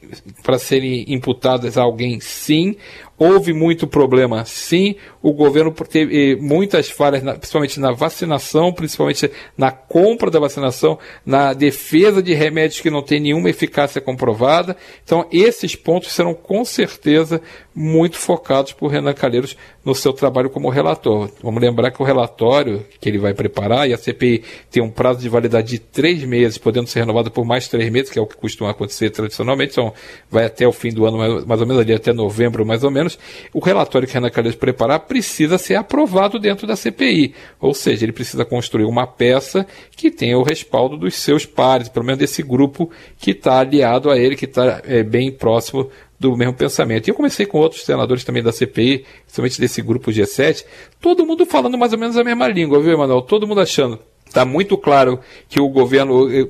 para 0.43 0.57
serem 0.57 1.05
imputadas 1.07 1.77
a 1.77 1.81
alguém, 1.81 2.19
sim. 2.19 2.75
Houve 3.17 3.53
muito 3.53 3.87
problema, 3.87 4.43
sim. 4.43 4.95
O 5.21 5.31
governo 5.31 5.71
teve 5.71 6.33
eh, 6.33 6.35
muitas 6.35 6.89
falhas, 6.89 7.23
principalmente 7.23 7.79
na 7.79 7.93
vacinação, 7.93 8.73
principalmente 8.73 9.31
na 9.57 9.71
compra 9.71 10.29
da 10.29 10.37
vacinação, 10.37 10.99
na 11.25 11.53
defesa 11.53 12.21
de 12.21 12.33
remédios 12.33 12.81
que 12.81 12.89
não 12.89 13.01
têm 13.01 13.21
nenhuma 13.21 13.49
eficácia 13.49 14.01
comprovada. 14.01 14.75
Então, 15.03 15.25
esses 15.31 15.77
pontos 15.77 16.11
serão 16.11 16.33
com 16.33 16.65
certeza 16.65 17.41
muito 17.75 18.17
focados 18.17 18.71
por 18.71 18.87
Renan 18.87 19.13
Calheiros 19.13 19.57
no 19.83 19.93
seu 19.93 20.13
trabalho 20.13 20.49
como 20.49 20.69
relator. 20.69 21.29
Vamos 21.43 21.61
lembrar 21.61 21.91
que 21.91 22.01
o 22.01 22.05
relatório 22.05 22.85
que 23.01 23.09
ele 23.09 23.17
vai 23.17 23.33
preparar, 23.33 23.89
e 23.89 23.93
a 23.93 23.97
CPI 23.97 24.43
tem 24.71 24.81
um 24.81 24.89
prazo 24.89 25.19
de 25.19 25.27
validade 25.27 25.67
de 25.67 25.79
três 25.79 26.23
meses, 26.23 26.57
podendo 26.57 26.87
ser 26.87 27.01
renovado 27.01 27.29
por 27.29 27.43
mais 27.43 27.67
três 27.67 27.91
meses, 27.91 28.09
que 28.09 28.17
é 28.17 28.21
o 28.21 28.25
que 28.25 28.37
costuma 28.37 28.71
acontecer 28.71 29.09
tradicionalmente, 29.09 29.73
então 29.73 29.93
vai 30.31 30.45
até 30.45 30.65
o 30.65 30.71
fim 30.71 30.89
do 30.89 31.05
ano, 31.05 31.45
mais 31.45 31.59
ou 31.59 31.67
menos 31.67 31.81
ali 31.81 31.93
até 31.93 32.13
novembro, 32.13 32.65
mais 32.65 32.83
ou 32.83 32.89
menos, 32.89 33.19
o 33.53 33.59
relatório 33.59 34.07
que 34.07 34.13
Renan 34.13 34.29
Calheiros 34.29 34.57
preparar 34.57 35.01
precisa 35.01 35.57
ser 35.57 35.75
aprovado 35.75 36.39
dentro 36.39 36.65
da 36.65 36.77
CPI. 36.77 37.33
Ou 37.59 37.73
seja, 37.73 38.05
ele 38.05 38.13
precisa 38.13 38.45
construir 38.45 38.85
uma 38.85 39.05
peça 39.05 39.67
que 39.91 40.09
tenha 40.09 40.37
o 40.37 40.43
respaldo 40.43 40.97
dos 40.97 41.15
seus 41.15 41.45
pares, 41.45 41.89
pelo 41.89 42.05
menos 42.05 42.19
desse 42.19 42.41
grupo 42.41 42.89
que 43.17 43.31
está 43.31 43.59
aliado 43.59 44.09
a 44.09 44.17
ele, 44.17 44.35
que 44.35 44.45
está 44.45 44.81
é, 44.85 45.03
bem 45.03 45.31
próximo 45.31 45.89
do 46.19 46.35
mesmo 46.35 46.53
pensamento. 46.53 47.07
E 47.07 47.11
eu 47.11 47.15
comecei 47.15 47.45
com 47.45 47.57
outros 47.57 47.83
senadores 47.83 48.23
também 48.23 48.43
da 48.43 48.51
CPI, 48.51 49.05
principalmente 49.23 49.59
desse 49.59 49.81
grupo 49.81 50.11
G7, 50.11 50.65
todo 51.01 51.25
mundo 51.25 51.45
falando 51.45 51.77
mais 51.77 51.93
ou 51.93 51.99
menos 51.99 52.17
a 52.17 52.23
mesma 52.23 52.47
língua, 52.47 52.79
viu, 52.81 52.93
Emanuel? 52.93 53.21
Todo 53.21 53.47
mundo 53.47 53.61
achando 53.61 53.99
Está 54.27 54.43
muito 54.43 54.77
claro 54.77 55.19
que 55.47 55.61
o 55.61 55.69
governo 55.69 56.29
eh, 56.29 56.47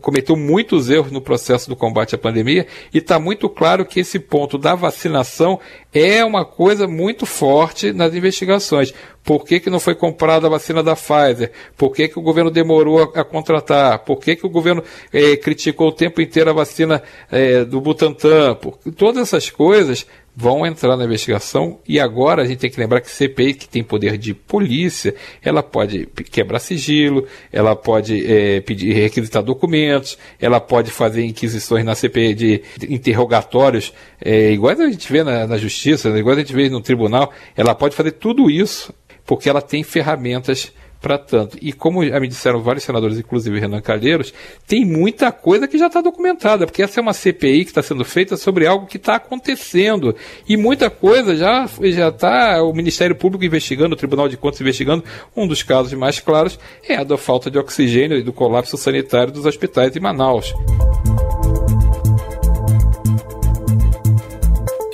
cometeu 0.00 0.36
muitos 0.36 0.88
erros 0.88 1.12
no 1.12 1.20
processo 1.20 1.68
do 1.68 1.76
combate 1.76 2.14
à 2.14 2.18
pandemia 2.18 2.66
e 2.94 2.98
está 2.98 3.18
muito 3.18 3.48
claro 3.48 3.84
que 3.84 4.00
esse 4.00 4.18
ponto 4.18 4.56
da 4.56 4.74
vacinação 4.74 5.60
é 5.92 6.24
uma 6.24 6.44
coisa 6.44 6.86
muito 6.86 7.26
forte 7.26 7.92
nas 7.92 8.14
investigações. 8.14 8.94
Por 9.22 9.44
que, 9.44 9.60
que 9.60 9.68
não 9.68 9.78
foi 9.78 9.94
comprada 9.94 10.46
a 10.46 10.50
vacina 10.50 10.82
da 10.82 10.96
Pfizer? 10.96 11.52
Por 11.76 11.92
que, 11.92 12.08
que 12.08 12.18
o 12.18 12.22
governo 12.22 12.50
demorou 12.50 13.02
a, 13.02 13.20
a 13.20 13.24
contratar? 13.24 13.98
Por 13.98 14.16
que, 14.16 14.34
que 14.34 14.46
o 14.46 14.50
governo 14.50 14.82
eh, 15.12 15.36
criticou 15.36 15.88
o 15.88 15.92
tempo 15.92 16.22
inteiro 16.22 16.48
a 16.48 16.54
vacina 16.54 17.02
eh, 17.30 17.64
do 17.64 17.80
Butantan? 17.82 18.54
Por, 18.54 18.78
todas 18.96 19.22
essas 19.22 19.50
coisas 19.50 20.06
vão 20.34 20.64
entrar 20.64 20.96
na 20.96 21.04
investigação 21.04 21.80
e 21.86 21.98
agora 21.98 22.42
a 22.42 22.46
gente 22.46 22.58
tem 22.58 22.70
que 22.70 22.80
lembrar 22.80 23.00
que 23.00 23.10
CPI, 23.10 23.54
que 23.54 23.68
tem 23.68 23.82
poder 23.82 24.16
de 24.16 24.32
polícia, 24.32 25.14
ela 25.42 25.62
pode 25.62 26.06
quebrar 26.30 26.58
sigilo, 26.58 27.26
ela 27.52 27.74
pode 27.76 28.24
é, 28.30 28.60
pedir 28.60 28.92
requisitar 28.92 29.42
documentos, 29.42 30.16
ela 30.40 30.60
pode 30.60 30.90
fazer 30.90 31.24
inquisições 31.24 31.84
na 31.84 31.94
CPI 31.94 32.34
de, 32.34 32.62
interrogatórios, 32.88 33.92
é, 34.20 34.52
igual 34.52 34.72
a 34.72 34.90
gente 34.90 35.12
vê 35.12 35.22
na, 35.22 35.46
na 35.46 35.58
justiça, 35.58 36.08
igual 36.10 36.36
a 36.36 36.38
gente 36.38 36.54
vê 36.54 36.68
no 36.68 36.80
tribunal, 36.80 37.32
ela 37.56 37.74
pode 37.74 37.94
fazer 37.94 38.12
tudo 38.12 38.50
isso 38.50 38.94
porque 39.30 39.48
ela 39.48 39.62
tem 39.62 39.84
ferramentas 39.84 40.72
para 41.00 41.18
tanto. 41.18 41.56
E 41.60 41.72
como 41.72 42.00
me 42.00 42.28
disseram 42.28 42.62
vários 42.62 42.84
senadores, 42.84 43.18
inclusive 43.18 43.58
Renan 43.58 43.80
Calheiros, 43.80 44.32
tem 44.66 44.84
muita 44.84 45.32
coisa 45.32 45.66
que 45.66 45.78
já 45.78 45.86
está 45.86 46.00
documentada, 46.00 46.66
porque 46.66 46.82
essa 46.82 47.00
é 47.00 47.02
uma 47.02 47.12
CPI 47.12 47.64
que 47.64 47.70
está 47.70 47.82
sendo 47.82 48.04
feita 48.04 48.36
sobre 48.36 48.66
algo 48.66 48.86
que 48.86 48.96
está 48.96 49.16
acontecendo. 49.16 50.14
E 50.48 50.56
muita 50.56 50.90
coisa 50.90 51.36
já 51.36 51.66
já 51.82 52.08
está 52.08 52.62
o 52.62 52.72
Ministério 52.72 53.16
Público 53.16 53.44
investigando, 53.44 53.94
o 53.94 53.98
Tribunal 53.98 54.28
de 54.28 54.36
Contas 54.36 54.60
investigando. 54.60 55.04
Um 55.36 55.46
dos 55.46 55.62
casos 55.62 55.92
mais 55.94 56.20
claros 56.20 56.58
é 56.86 56.96
a 56.96 57.04
da 57.04 57.16
falta 57.16 57.50
de 57.50 57.58
oxigênio 57.58 58.18
e 58.18 58.22
do 58.22 58.32
colapso 58.32 58.76
sanitário 58.76 59.32
dos 59.32 59.46
hospitais 59.46 59.96
em 59.96 60.00
Manaus. 60.00 60.54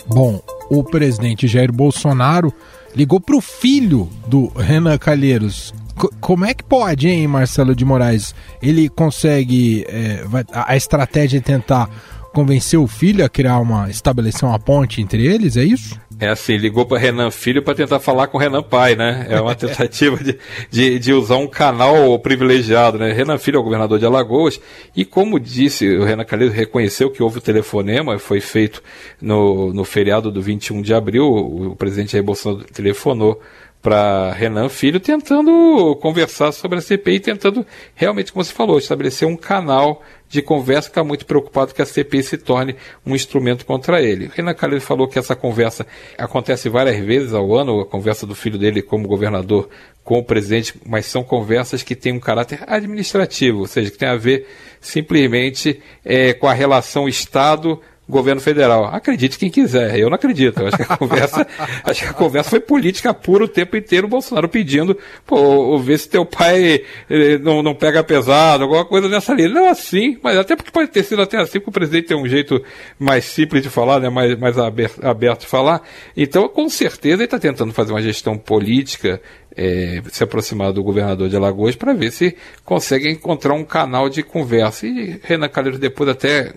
Bom, 0.06 0.40
o 0.70 0.82
presidente 0.82 1.46
Jair 1.46 1.72
Bolsonaro 1.72 2.52
ligou 2.94 3.20
para 3.20 3.36
o 3.36 3.40
filho 3.40 4.08
do 4.26 4.48
Renan 4.48 4.96
Calheiros, 4.96 5.74
como 6.20 6.44
é 6.44 6.54
que 6.54 6.62
pode, 6.62 7.08
hein, 7.08 7.26
Marcelo 7.26 7.74
de 7.74 7.84
Moraes? 7.84 8.34
Ele 8.62 8.88
consegue. 8.88 9.84
É, 9.88 10.24
a 10.52 10.76
estratégia 10.76 11.38
é 11.38 11.40
tentar 11.40 11.90
convencer 12.32 12.78
o 12.78 12.86
filho 12.86 13.24
a 13.24 13.28
criar 13.28 13.58
uma. 13.60 13.88
estabelecer 13.88 14.46
uma 14.46 14.58
ponte 14.58 15.00
entre 15.00 15.26
eles, 15.26 15.56
é 15.56 15.64
isso? 15.64 15.98
É 16.18 16.28
assim, 16.28 16.56
ligou 16.56 16.86
para 16.86 16.98
Renan 16.98 17.30
Filho 17.30 17.62
para 17.62 17.74
tentar 17.74 18.00
falar 18.00 18.28
com 18.28 18.38
Renan 18.38 18.62
Pai, 18.62 18.94
né? 18.94 19.26
É 19.28 19.38
uma 19.38 19.54
tentativa 19.56 20.16
de, 20.16 20.38
de, 20.70 20.98
de, 20.98 21.12
usar 21.12 21.36
um 21.36 21.46
canal 21.46 22.18
privilegiado, 22.18 22.98
né? 22.98 23.12
Renan 23.12 23.36
Filho 23.36 23.56
é 23.56 23.60
o 23.60 23.62
governador 23.62 23.98
de 23.98 24.06
Alagoas 24.06 24.58
e 24.94 25.04
como 25.04 25.38
disse, 25.38 25.86
o 25.96 26.04
Renan 26.04 26.24
Calheiros 26.24 26.56
reconheceu 26.56 27.10
que 27.10 27.22
houve 27.22 27.36
o 27.36 27.40
telefonema, 27.42 28.18
foi 28.18 28.40
feito 28.40 28.82
no, 29.20 29.74
no 29.74 29.84
feriado 29.84 30.30
do 30.30 30.40
21 30.40 30.80
de 30.80 30.94
abril, 30.94 31.24
o, 31.24 31.72
o 31.72 31.76
presidente 31.76 32.12
Jair 32.12 32.24
Bolsonaro 32.24 32.64
telefonou 32.64 33.38
para 33.86 34.32
Renan 34.32 34.68
Filho, 34.68 34.98
tentando 34.98 35.96
conversar 36.02 36.50
sobre 36.50 36.78
a 36.78 36.80
CPI, 36.80 37.20
tentando 37.20 37.64
realmente, 37.94 38.32
como 38.32 38.44
você 38.44 38.52
falou, 38.52 38.78
estabelecer 38.78 39.28
um 39.28 39.36
canal 39.36 40.02
de 40.28 40.42
conversa 40.42 40.88
que 40.88 40.90
está 40.90 41.04
muito 41.04 41.24
preocupado 41.24 41.72
que 41.72 41.80
a 41.80 41.86
CPI 41.86 42.24
se 42.24 42.36
torne 42.36 42.74
um 43.06 43.14
instrumento 43.14 43.64
contra 43.64 44.02
ele. 44.02 44.28
Renan 44.34 44.54
Calheiros 44.54 44.84
falou 44.84 45.06
que 45.06 45.20
essa 45.20 45.36
conversa 45.36 45.86
acontece 46.18 46.68
várias 46.68 46.98
vezes 46.98 47.32
ao 47.32 47.54
ano, 47.54 47.82
a 47.82 47.86
conversa 47.86 48.26
do 48.26 48.34
filho 48.34 48.58
dele 48.58 48.82
como 48.82 49.06
governador 49.06 49.68
com 50.02 50.18
o 50.18 50.24
presidente, 50.24 50.74
mas 50.84 51.06
são 51.06 51.22
conversas 51.22 51.84
que 51.84 51.94
têm 51.94 52.12
um 52.12 52.18
caráter 52.18 52.64
administrativo, 52.66 53.60
ou 53.60 53.66
seja, 53.68 53.88
que 53.88 53.98
tem 53.98 54.08
a 54.08 54.16
ver 54.16 54.48
simplesmente 54.80 55.80
é, 56.04 56.32
com 56.32 56.48
a 56.48 56.52
relação 56.52 57.08
Estado 57.08 57.80
governo 58.08 58.40
federal. 58.40 58.84
Acredite 58.86 59.38
quem 59.38 59.50
quiser, 59.50 59.98
eu 59.98 60.08
não 60.08 60.16
acredito. 60.16 60.60
Eu 60.60 60.68
acho 60.68 60.76
que 60.76 60.82
a 60.82 60.96
conversa, 60.96 61.46
acho 61.84 62.02
que 62.02 62.08
a 62.08 62.12
conversa 62.12 62.50
foi 62.50 62.60
política 62.60 63.12
pura 63.12 63.44
o 63.44 63.48
tempo 63.48 63.76
inteiro, 63.76 64.06
o 64.06 64.10
Bolsonaro 64.10 64.48
pedindo, 64.48 64.96
pô, 65.26 65.78
ver 65.78 65.98
se 65.98 66.08
teu 66.08 66.24
pai 66.24 66.84
eh, 67.10 67.38
não, 67.38 67.62
não 67.62 67.74
pega 67.74 68.02
pesado, 68.04 68.64
alguma 68.64 68.84
coisa 68.84 69.08
nessa 69.08 69.34
linha. 69.34 69.48
Não 69.48 69.68
assim, 69.68 70.18
mas 70.22 70.36
até 70.36 70.54
porque 70.54 70.70
pode 70.70 70.90
ter 70.90 71.02
sido 71.02 71.22
até 71.22 71.38
assim, 71.38 71.58
porque 71.58 71.70
o 71.70 71.72
presidente 71.72 72.08
tem 72.08 72.16
um 72.16 72.28
jeito 72.28 72.62
mais 72.98 73.24
simples 73.24 73.62
de 73.62 73.70
falar, 73.70 74.00
né, 74.00 74.08
mais, 74.08 74.38
mais 74.38 74.58
aberto, 74.58 75.04
aberto 75.04 75.40
de 75.40 75.46
falar. 75.46 75.82
Então, 76.16 76.48
com 76.48 76.68
certeza, 76.68 77.16
ele 77.16 77.24
está 77.24 77.38
tentando 77.38 77.72
fazer 77.72 77.92
uma 77.92 78.02
gestão 78.02 78.38
política 78.38 79.20
é, 79.56 80.02
se 80.10 80.22
aproximar 80.22 80.72
do 80.72 80.82
governador 80.82 81.28
de 81.28 81.36
Alagoas 81.36 81.74
para 81.74 81.94
ver 81.94 82.12
se 82.12 82.36
consegue 82.64 83.08
encontrar 83.08 83.54
um 83.54 83.64
canal 83.64 84.08
de 84.08 84.22
conversa. 84.22 84.86
E 84.86 85.18
Renan 85.22 85.48
Calheiros 85.48 85.80
depois 85.80 86.10
até 86.10 86.52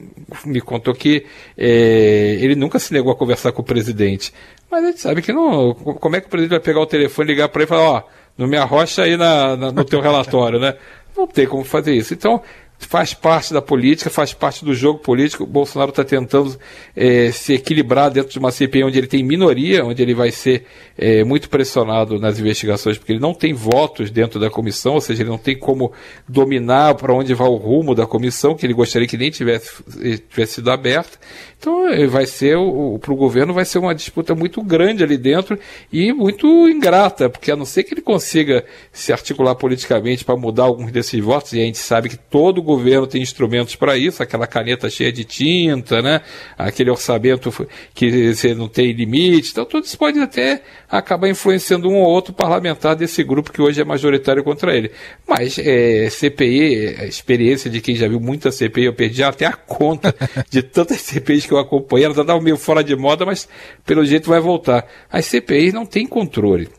me 0.45 0.59
contou 0.59 0.93
que 0.93 1.25
é, 1.57 2.38
ele 2.41 2.55
nunca 2.55 2.77
se 2.77 2.91
negou 2.91 3.12
a 3.12 3.15
conversar 3.15 3.51
com 3.51 3.62
o 3.62 3.65
presidente. 3.65 4.33
Mas 4.69 4.83
a 4.83 4.88
gente 4.88 4.99
sabe 4.99 5.21
que 5.21 5.31
não. 5.31 5.73
Como 5.73 6.15
é 6.15 6.21
que 6.21 6.27
o 6.27 6.29
presidente 6.29 6.51
vai 6.51 6.59
pegar 6.59 6.81
o 6.81 6.85
telefone, 6.85 7.29
ligar 7.29 7.49
para 7.49 7.62
ele 7.62 7.67
e 7.67 7.69
falar, 7.69 7.89
ó, 7.89 8.03
não 8.38 8.47
me 8.47 8.57
arrocha 8.57 9.03
aí 9.03 9.17
na, 9.17 9.55
na, 9.55 9.71
no 9.71 9.83
teu 9.83 10.01
relatório, 10.01 10.59
né? 10.59 10.75
Não 11.17 11.27
tem 11.27 11.47
como 11.47 11.63
fazer 11.63 11.93
isso. 11.93 12.13
Então, 12.13 12.41
faz 12.79 13.13
parte 13.13 13.53
da 13.53 13.61
política, 13.61 14.09
faz 14.09 14.33
parte 14.33 14.63
do 14.63 14.73
jogo 14.73 14.99
político. 14.99 15.43
O 15.43 15.47
Bolsonaro 15.47 15.89
está 15.89 16.03
tentando 16.03 16.57
é, 16.95 17.31
se 17.31 17.53
equilibrar 17.53 18.09
dentro 18.09 18.31
de 18.31 18.39
uma 18.39 18.51
CPI 18.51 18.83
onde 18.83 18.97
ele 18.97 19.07
tem 19.07 19.23
minoria, 19.23 19.83
onde 19.83 20.01
ele 20.01 20.13
vai 20.13 20.31
ser 20.31 20.65
é, 20.97 21.23
muito 21.23 21.49
pressionado 21.49 22.17
nas 22.19 22.39
investigações, 22.39 22.97
porque 22.97 23.11
ele 23.11 23.19
não 23.19 23.33
tem 23.33 23.53
votos 23.53 24.09
dentro 24.09 24.39
da 24.39 24.49
comissão, 24.49 24.93
ou 24.93 25.01
seja, 25.01 25.23
ele 25.23 25.29
não 25.29 25.37
tem 25.37 25.57
como 25.57 25.91
dominar 26.27 26.95
para 26.95 27.13
onde 27.13 27.33
vai 27.33 27.47
o 27.47 27.55
rumo 27.55 27.93
da 27.93 28.07
comissão, 28.07 28.55
que 28.55 28.65
ele 28.65 28.73
gostaria 28.73 29.07
que 29.07 29.17
nem 29.17 29.29
tivesse, 29.29 29.83
tivesse 30.29 30.53
sido 30.53 30.71
aberta. 30.71 31.17
Então, 31.60 31.89
é, 31.89 32.08
vai 32.08 32.26
ser, 32.26 32.56
para 33.02 33.12
o 33.12 33.17
governo, 33.17 33.54
vai 33.54 33.65
ser 33.65 33.80
uma 33.80 33.93
disputa 33.93 34.34
muito 34.34 34.63
grande 34.63 35.04
ali 35.04 35.17
dentro 35.17 35.60
e 35.91 36.13
muito 36.13 36.48
ingrata, 36.69 37.30
porque 37.30 37.52
a 37.52 37.56
não 37.56 37.65
ser 37.65 37.84
que 37.84 37.93
ele 37.93 38.02
consiga 38.02 38.63
se 38.93 39.12
articular 39.12 39.54
politicamente 39.56 40.24
para 40.24 40.38
mudar 40.38 40.63
alguns 40.63 40.89
desses 40.89 41.22
votos, 41.22 41.52
e 41.52 41.60
a 41.60 41.65
gente 41.65 41.78
sabe 41.78 42.08
que 42.08 42.15
todo 42.15 42.63
governo 42.63 43.06
tem 43.06 43.22
instrumentos 43.22 43.76
para 43.76 43.98
isso, 43.98 44.24
aquela 44.24 44.48
caneta 44.48 44.89
cheia 44.89 45.12
de 45.12 45.26
tinta, 45.26 46.02
né? 46.02 46.22
aquele 46.58 46.89
orçamento 46.91 47.52
que 47.93 48.34
você 48.34 48.56
não 48.56 48.69
tem 48.69 48.93
limite, 48.93 49.52
então 49.52 49.65
tudo 49.65 49.84
isso 49.84 49.98
pode 49.98 50.17
até 50.17 50.62
acabar 50.89 51.28
influenciando 51.28 51.89
um 51.89 51.98
ou 51.98 52.08
outro 52.08 52.34
parlamentar 52.34 52.95
desse 52.95 53.22
grupo 53.22 53.52
que 53.52 53.62
hoje 53.62 53.82
é 53.82 53.84
majoritário 53.84 54.45
contra 54.45 54.74
ele. 54.74 54.91
Mas 55.28 55.60
é, 55.60 56.10
CPI, 56.10 56.95
a 57.00 57.06
experiência 57.06 57.69
de 57.69 57.82
quem 57.82 57.95
já 57.95 58.08
viu 58.08 58.22
muita 58.22 58.50
CPI, 58.50 58.86
eu 58.86 58.93
perdi 58.93 59.24
até 59.24 59.45
a 59.45 59.54
conta 59.54 60.15
de 60.50 60.63
tantas 60.63 61.02
CPIs 61.04 61.48
que 61.49 61.53
eu 61.53 61.57
acompanhei, 61.57 62.05
ela 62.05 62.13
estava 62.13 62.39
meio 62.39 62.55
fora 62.55 62.83
de 62.83 62.95
moda, 62.95 63.25
mas 63.25 63.49
pelo 63.85 64.05
jeito 64.05 64.29
vai 64.29 64.39
voltar. 64.39 64.88
As 65.12 65.25
CPIs 65.25 65.73
não 65.73 65.85
têm 65.85 66.05
controle 66.05 66.69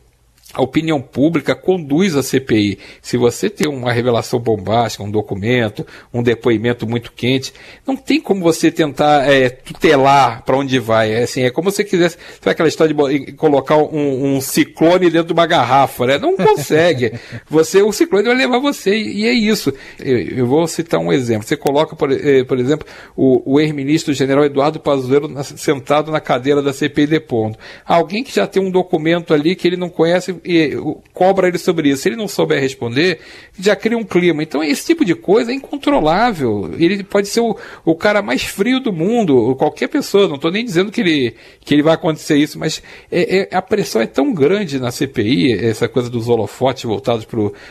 a 0.53 0.61
opinião 0.61 1.01
pública 1.01 1.55
conduz 1.55 2.15
a 2.15 2.23
CPI. 2.23 2.77
Se 3.01 3.17
você 3.17 3.49
tem 3.49 3.67
uma 3.67 3.91
revelação 3.91 4.39
bombástica, 4.39 5.03
um 5.03 5.11
documento, 5.11 5.85
um 6.13 6.21
depoimento 6.21 6.87
muito 6.87 7.11
quente, 7.13 7.53
não 7.87 7.95
tem 7.95 8.19
como 8.19 8.41
você 8.41 8.69
tentar 8.69 9.29
é, 9.31 9.49
tutelar 9.49 10.43
para 10.43 10.57
onde 10.57 10.77
vai. 10.79 11.13
É, 11.13 11.23
assim, 11.23 11.43
é 11.43 11.49
como 11.49 11.71
se 11.71 11.77
você 11.77 11.83
quisesse. 11.83 12.17
Sabe 12.41 12.51
aquela 12.51 12.67
história 12.67 12.93
de 12.93 13.31
colocar 13.33 13.77
um, 13.77 14.35
um, 14.35 14.41
ciclone 14.41 15.09
dentro 15.09 15.27
de 15.27 15.33
uma 15.33 15.45
garrafa, 15.45 16.05
né? 16.05 16.17
Não 16.17 16.35
consegue. 16.35 17.13
você, 17.49 17.81
o 17.81 17.91
ciclone 17.91 18.25
vai 18.25 18.35
levar 18.35 18.59
você, 18.59 18.95
e 18.95 19.25
é 19.25 19.33
isso. 19.33 19.73
Eu, 19.99 20.17
eu 20.17 20.45
vou 20.47 20.67
citar 20.67 20.99
um 20.99 21.13
exemplo. 21.13 21.47
Você 21.47 21.55
coloca, 21.55 21.95
por, 21.95 22.11
eh, 22.11 22.43
por 22.43 22.59
exemplo, 22.59 22.85
o, 23.15 23.53
o 23.53 23.59
ex-ministro 23.59 24.13
general 24.13 24.43
Eduardo 24.43 24.79
Pazuello 24.79 25.31
sentado 25.43 26.11
na 26.11 26.19
cadeira 26.19 26.61
da 26.61 26.73
CPI 26.73 27.07
depondo. 27.07 27.57
Alguém 27.85 28.23
que 28.23 28.33
já 28.33 28.45
tem 28.45 28.61
um 28.61 28.71
documento 28.71 29.33
ali 29.33 29.55
que 29.55 29.67
ele 29.67 29.77
não 29.77 29.89
conhece 29.89 30.40
e 30.43 30.77
cobra 31.13 31.47
ele 31.47 31.57
sobre 31.57 31.89
isso. 31.89 32.03
Se 32.03 32.09
ele 32.09 32.15
não 32.15 32.27
souber 32.27 32.59
responder, 32.59 33.19
já 33.59 33.75
cria 33.75 33.97
um 33.97 34.03
clima. 34.03 34.41
Então, 34.41 34.63
esse 34.63 34.85
tipo 34.85 35.05
de 35.05 35.15
coisa 35.15 35.51
é 35.51 35.55
incontrolável. 35.55 36.71
Ele 36.77 37.03
pode 37.03 37.27
ser 37.27 37.41
o, 37.41 37.57
o 37.85 37.95
cara 37.95 38.21
mais 38.21 38.43
frio 38.43 38.79
do 38.79 38.91
mundo, 38.91 39.55
qualquer 39.55 39.87
pessoa. 39.87 40.27
Não 40.27 40.35
estou 40.35 40.51
nem 40.51 40.65
dizendo 40.65 40.91
que 40.91 41.01
ele, 41.01 41.35
que 41.63 41.73
ele 41.73 41.83
vai 41.83 41.93
acontecer 41.93 42.37
isso, 42.37 42.57
mas 42.57 42.81
é, 43.11 43.49
é, 43.51 43.55
a 43.55 43.61
pressão 43.61 44.01
é 44.01 44.07
tão 44.07 44.33
grande 44.33 44.79
na 44.79 44.91
CPI, 44.91 45.53
essa 45.53 45.87
coisa 45.87 46.09
dos 46.09 46.27
holofotes 46.27 46.83
voltados 46.83 47.25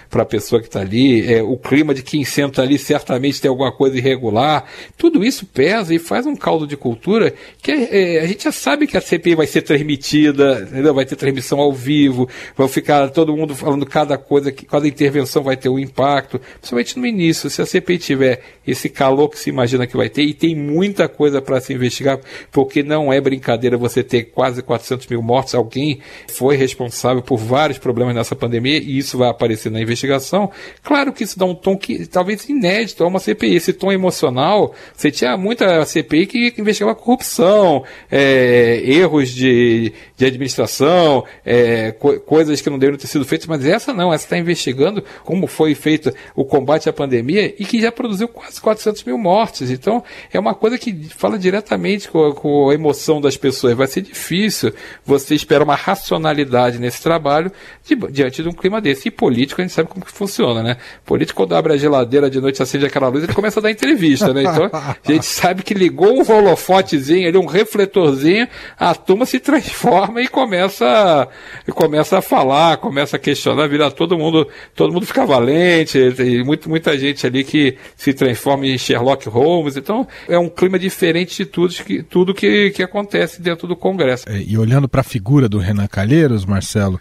para 0.08 0.22
a 0.22 0.26
pessoa 0.26 0.60
que 0.60 0.68
está 0.68 0.80
ali, 0.80 1.32
é, 1.32 1.42
o 1.42 1.56
clima 1.56 1.94
de 1.94 2.02
quem 2.02 2.24
senta 2.24 2.62
ali 2.62 2.78
certamente 2.78 3.40
tem 3.40 3.48
alguma 3.48 3.72
coisa 3.72 3.96
irregular. 3.96 4.64
Tudo 4.96 5.24
isso 5.24 5.46
pesa 5.46 5.94
e 5.94 5.98
faz 5.98 6.26
um 6.26 6.36
caldo 6.36 6.66
de 6.66 6.76
cultura 6.76 7.34
que 7.62 7.70
é, 7.72 8.16
é 8.16 8.20
a 8.20 8.26
gente 8.26 8.44
já 8.44 8.52
sabe 8.52 8.86
que 8.86 8.96
a 8.96 9.00
CPI 9.00 9.34
vai 9.34 9.46
ser 9.46 9.62
transmitida, 9.62 10.68
entendeu? 10.70 10.94
vai 10.94 11.04
ter 11.04 11.16
transmissão 11.16 11.58
ao 11.60 11.72
vivo, 11.72 12.28
vão 12.60 12.68
ficar 12.68 13.08
todo 13.08 13.34
mundo 13.34 13.54
falando 13.54 13.86
cada 13.86 14.18
coisa, 14.18 14.52
que 14.52 14.66
cada 14.66 14.86
intervenção 14.86 15.42
vai 15.42 15.56
ter 15.56 15.70
um 15.70 15.78
impacto, 15.78 16.38
principalmente 16.58 16.98
no 16.98 17.06
início. 17.06 17.48
Se 17.48 17.62
a 17.62 17.66
CPI 17.66 17.96
tiver 17.96 18.42
esse 18.66 18.90
calor 18.90 19.30
que 19.30 19.38
se 19.38 19.48
imagina 19.48 19.86
que 19.86 19.96
vai 19.96 20.10
ter, 20.10 20.22
e 20.24 20.34
tem 20.34 20.54
muita 20.54 21.08
coisa 21.08 21.40
para 21.40 21.58
se 21.58 21.72
investigar, 21.72 22.20
porque 22.52 22.82
não 22.82 23.10
é 23.10 23.18
brincadeira 23.18 23.78
você 23.78 24.02
ter 24.02 24.24
quase 24.24 24.62
400 24.62 25.06
mil 25.06 25.22
mortos, 25.22 25.54
alguém 25.54 26.00
foi 26.28 26.54
responsável 26.54 27.22
por 27.22 27.38
vários 27.38 27.78
problemas 27.78 28.14
nessa 28.14 28.36
pandemia, 28.36 28.76
e 28.76 28.98
isso 28.98 29.16
vai 29.16 29.30
aparecer 29.30 29.72
na 29.72 29.80
investigação. 29.80 30.50
Claro 30.82 31.14
que 31.14 31.24
isso 31.24 31.38
dá 31.38 31.46
um 31.46 31.54
tom 31.54 31.78
que 31.78 32.06
talvez 32.06 32.46
inédito 32.46 33.02
a 33.02 33.06
uma 33.06 33.18
CPI. 33.18 33.54
Esse 33.54 33.72
tom 33.72 33.90
emocional, 33.90 34.74
você 34.94 35.10
tinha 35.10 35.34
muita 35.38 35.82
CPI 35.86 36.26
que 36.26 36.54
investigava 36.58 36.94
corrupção, 36.94 37.84
é, 38.10 38.82
erros 38.84 39.30
de, 39.30 39.94
de 40.14 40.26
administração, 40.26 41.24
é, 41.42 41.92
co 41.92 42.20
coisas 42.20 42.49
que 42.58 42.70
não 42.70 42.78
deveriam 42.78 42.98
ter 42.98 43.06
sido 43.06 43.24
feitas, 43.24 43.46
mas 43.46 43.64
essa 43.64 43.92
não, 43.92 44.12
essa 44.12 44.24
está 44.24 44.38
investigando 44.38 45.04
como 45.24 45.46
foi 45.46 45.74
feito 45.74 46.12
o 46.34 46.44
combate 46.44 46.88
à 46.88 46.92
pandemia 46.92 47.54
e 47.58 47.64
que 47.64 47.80
já 47.80 47.92
produziu 47.92 48.28
quase 48.28 48.60
400 48.60 49.04
mil 49.04 49.18
mortes. 49.18 49.70
Então, 49.70 50.02
é 50.32 50.38
uma 50.38 50.54
coisa 50.54 50.78
que 50.78 50.92
fala 51.16 51.38
diretamente 51.38 52.08
com, 52.08 52.32
com 52.32 52.70
a 52.70 52.74
emoção 52.74 53.20
das 53.20 53.36
pessoas. 53.36 53.74
Vai 53.74 53.86
ser 53.86 54.00
difícil 54.00 54.72
você 55.04 55.34
esperar 55.34 55.62
uma 55.62 55.74
racionalidade 55.74 56.78
nesse 56.78 57.02
trabalho 57.02 57.52
de, 57.84 57.94
diante 58.10 58.42
de 58.42 58.48
um 58.48 58.52
clima 58.52 58.80
desse. 58.80 59.08
E 59.08 59.10
político, 59.10 59.60
a 59.60 59.64
gente 59.64 59.74
sabe 59.74 59.88
como 59.88 60.04
que 60.04 60.12
funciona, 60.12 60.62
né? 60.62 60.76
Político, 61.04 61.36
quando 61.36 61.54
abre 61.54 61.74
a 61.74 61.76
geladeira 61.76 62.30
de 62.30 62.40
noite, 62.40 62.62
acende 62.62 62.86
aquela 62.86 63.08
luz, 63.08 63.24
ele 63.24 63.34
começa 63.34 63.60
a 63.60 63.62
dar 63.62 63.70
entrevista, 63.70 64.32
né? 64.32 64.42
Então, 64.42 64.70
a 64.72 64.96
gente 65.04 65.26
sabe 65.26 65.62
que 65.62 65.74
ligou 65.74 66.18
um 66.18 66.32
holofotezinho 66.32 67.28
ali, 67.28 67.36
um 67.36 67.46
refletorzinho, 67.46 68.48
a 68.78 68.94
turma 68.94 69.26
se 69.26 69.38
transforma 69.38 70.20
e 70.22 70.28
começa, 70.28 71.28
e 71.66 71.72
começa 71.72 72.18
a 72.18 72.22
falar, 72.22 72.39
começa 72.76 73.16
a 73.16 73.18
questionar, 73.18 73.68
vira 73.68 73.90
todo 73.90 74.18
mundo, 74.18 74.46
todo 74.74 74.92
mundo 74.92 75.06
fica 75.06 75.26
valente, 75.26 75.98
e 75.98 76.42
muito, 76.42 76.68
muita 76.68 76.98
gente 76.98 77.26
ali 77.26 77.44
que 77.44 77.76
se 77.96 78.12
transforma 78.12 78.66
em 78.66 78.78
Sherlock 78.78 79.28
Holmes, 79.28 79.76
então 79.76 80.06
é 80.28 80.38
um 80.38 80.48
clima 80.48 80.78
diferente 80.78 81.36
de 81.38 81.46
tudo 81.46 81.74
que, 81.74 82.02
tudo 82.02 82.34
que, 82.34 82.70
que 82.70 82.82
acontece 82.82 83.40
dentro 83.40 83.66
do 83.66 83.76
Congresso. 83.76 84.28
É, 84.28 84.42
e 84.42 84.56
olhando 84.56 84.88
para 84.88 85.00
a 85.00 85.04
figura 85.04 85.48
do 85.48 85.58
Renan 85.58 85.86
Calheiros, 85.86 86.44
Marcelo, 86.44 87.00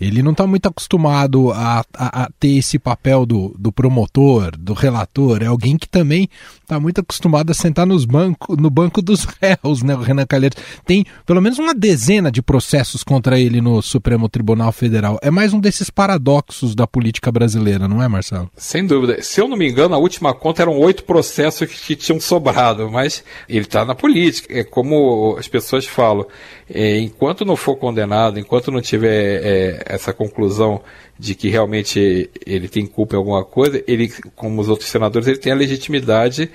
ele 0.00 0.22
não 0.22 0.30
está 0.32 0.46
muito 0.46 0.68
acostumado 0.68 1.50
a, 1.50 1.84
a, 1.94 2.22
a, 2.22 2.30
ter 2.38 2.56
esse 2.56 2.78
papel 2.78 3.26
do, 3.26 3.54
do 3.58 3.72
promotor, 3.72 4.56
do 4.56 4.72
relator. 4.72 5.42
É 5.42 5.46
alguém 5.46 5.76
que 5.76 5.88
também 5.88 6.28
está 6.68 6.78
muito 6.78 7.00
acostumado 7.00 7.50
a 7.50 7.54
sentar 7.54 7.86
nos 7.86 8.04
banco, 8.04 8.54
no 8.54 8.68
banco 8.68 9.00
dos 9.00 9.26
réus, 9.40 9.82
né? 9.82 9.94
O 9.94 10.00
Renan 10.00 10.26
Calheiros 10.26 10.58
tem 10.84 11.06
pelo 11.24 11.40
menos 11.40 11.58
uma 11.58 11.74
dezena 11.74 12.30
de 12.30 12.42
processos 12.42 13.02
contra 13.02 13.40
ele 13.40 13.60
no 13.60 13.80
Supremo 13.80 14.28
Tribunal 14.28 14.70
Federal. 14.70 15.18
É 15.22 15.30
mais 15.30 15.54
um 15.54 15.60
desses 15.60 15.88
paradoxos 15.88 16.74
da 16.74 16.86
política 16.86 17.32
brasileira, 17.32 17.88
não 17.88 18.02
é, 18.02 18.08
Marcelo? 18.08 18.50
Sem 18.54 18.86
dúvida. 18.86 19.22
Se 19.22 19.40
eu 19.40 19.48
não 19.48 19.56
me 19.56 19.68
engano, 19.68 19.94
a 19.94 19.98
última 19.98 20.34
conta 20.34 20.62
eram 20.62 20.78
oito 20.78 21.04
processos 21.04 21.66
que, 21.66 21.78
que 21.78 21.96
tinham 21.96 22.20
sobrado, 22.20 22.90
mas 22.90 23.24
ele 23.48 23.60
está 23.60 23.84
na 23.84 23.94
política. 23.94 24.52
É 24.52 24.62
como 24.62 25.36
as 25.38 25.48
pessoas 25.48 25.86
falam. 25.86 26.26
É, 26.68 26.98
enquanto 26.98 27.46
não 27.46 27.56
for 27.56 27.76
condenado, 27.76 28.38
enquanto 28.38 28.70
não 28.70 28.82
tiver 28.82 29.40
é, 29.42 29.82
essa 29.86 30.12
conclusão 30.12 30.82
de 31.18 31.34
que 31.34 31.48
realmente 31.48 32.30
ele 32.46 32.68
tem 32.68 32.86
culpa 32.86 33.16
em 33.16 33.18
alguma 33.18 33.44
coisa, 33.44 33.82
ele, 33.86 34.12
como 34.36 34.60
os 34.60 34.68
outros 34.68 34.88
senadores, 34.88 35.26
ele 35.26 35.38
tem 35.38 35.52
a 35.52 35.56
legitimidade, 35.56 36.50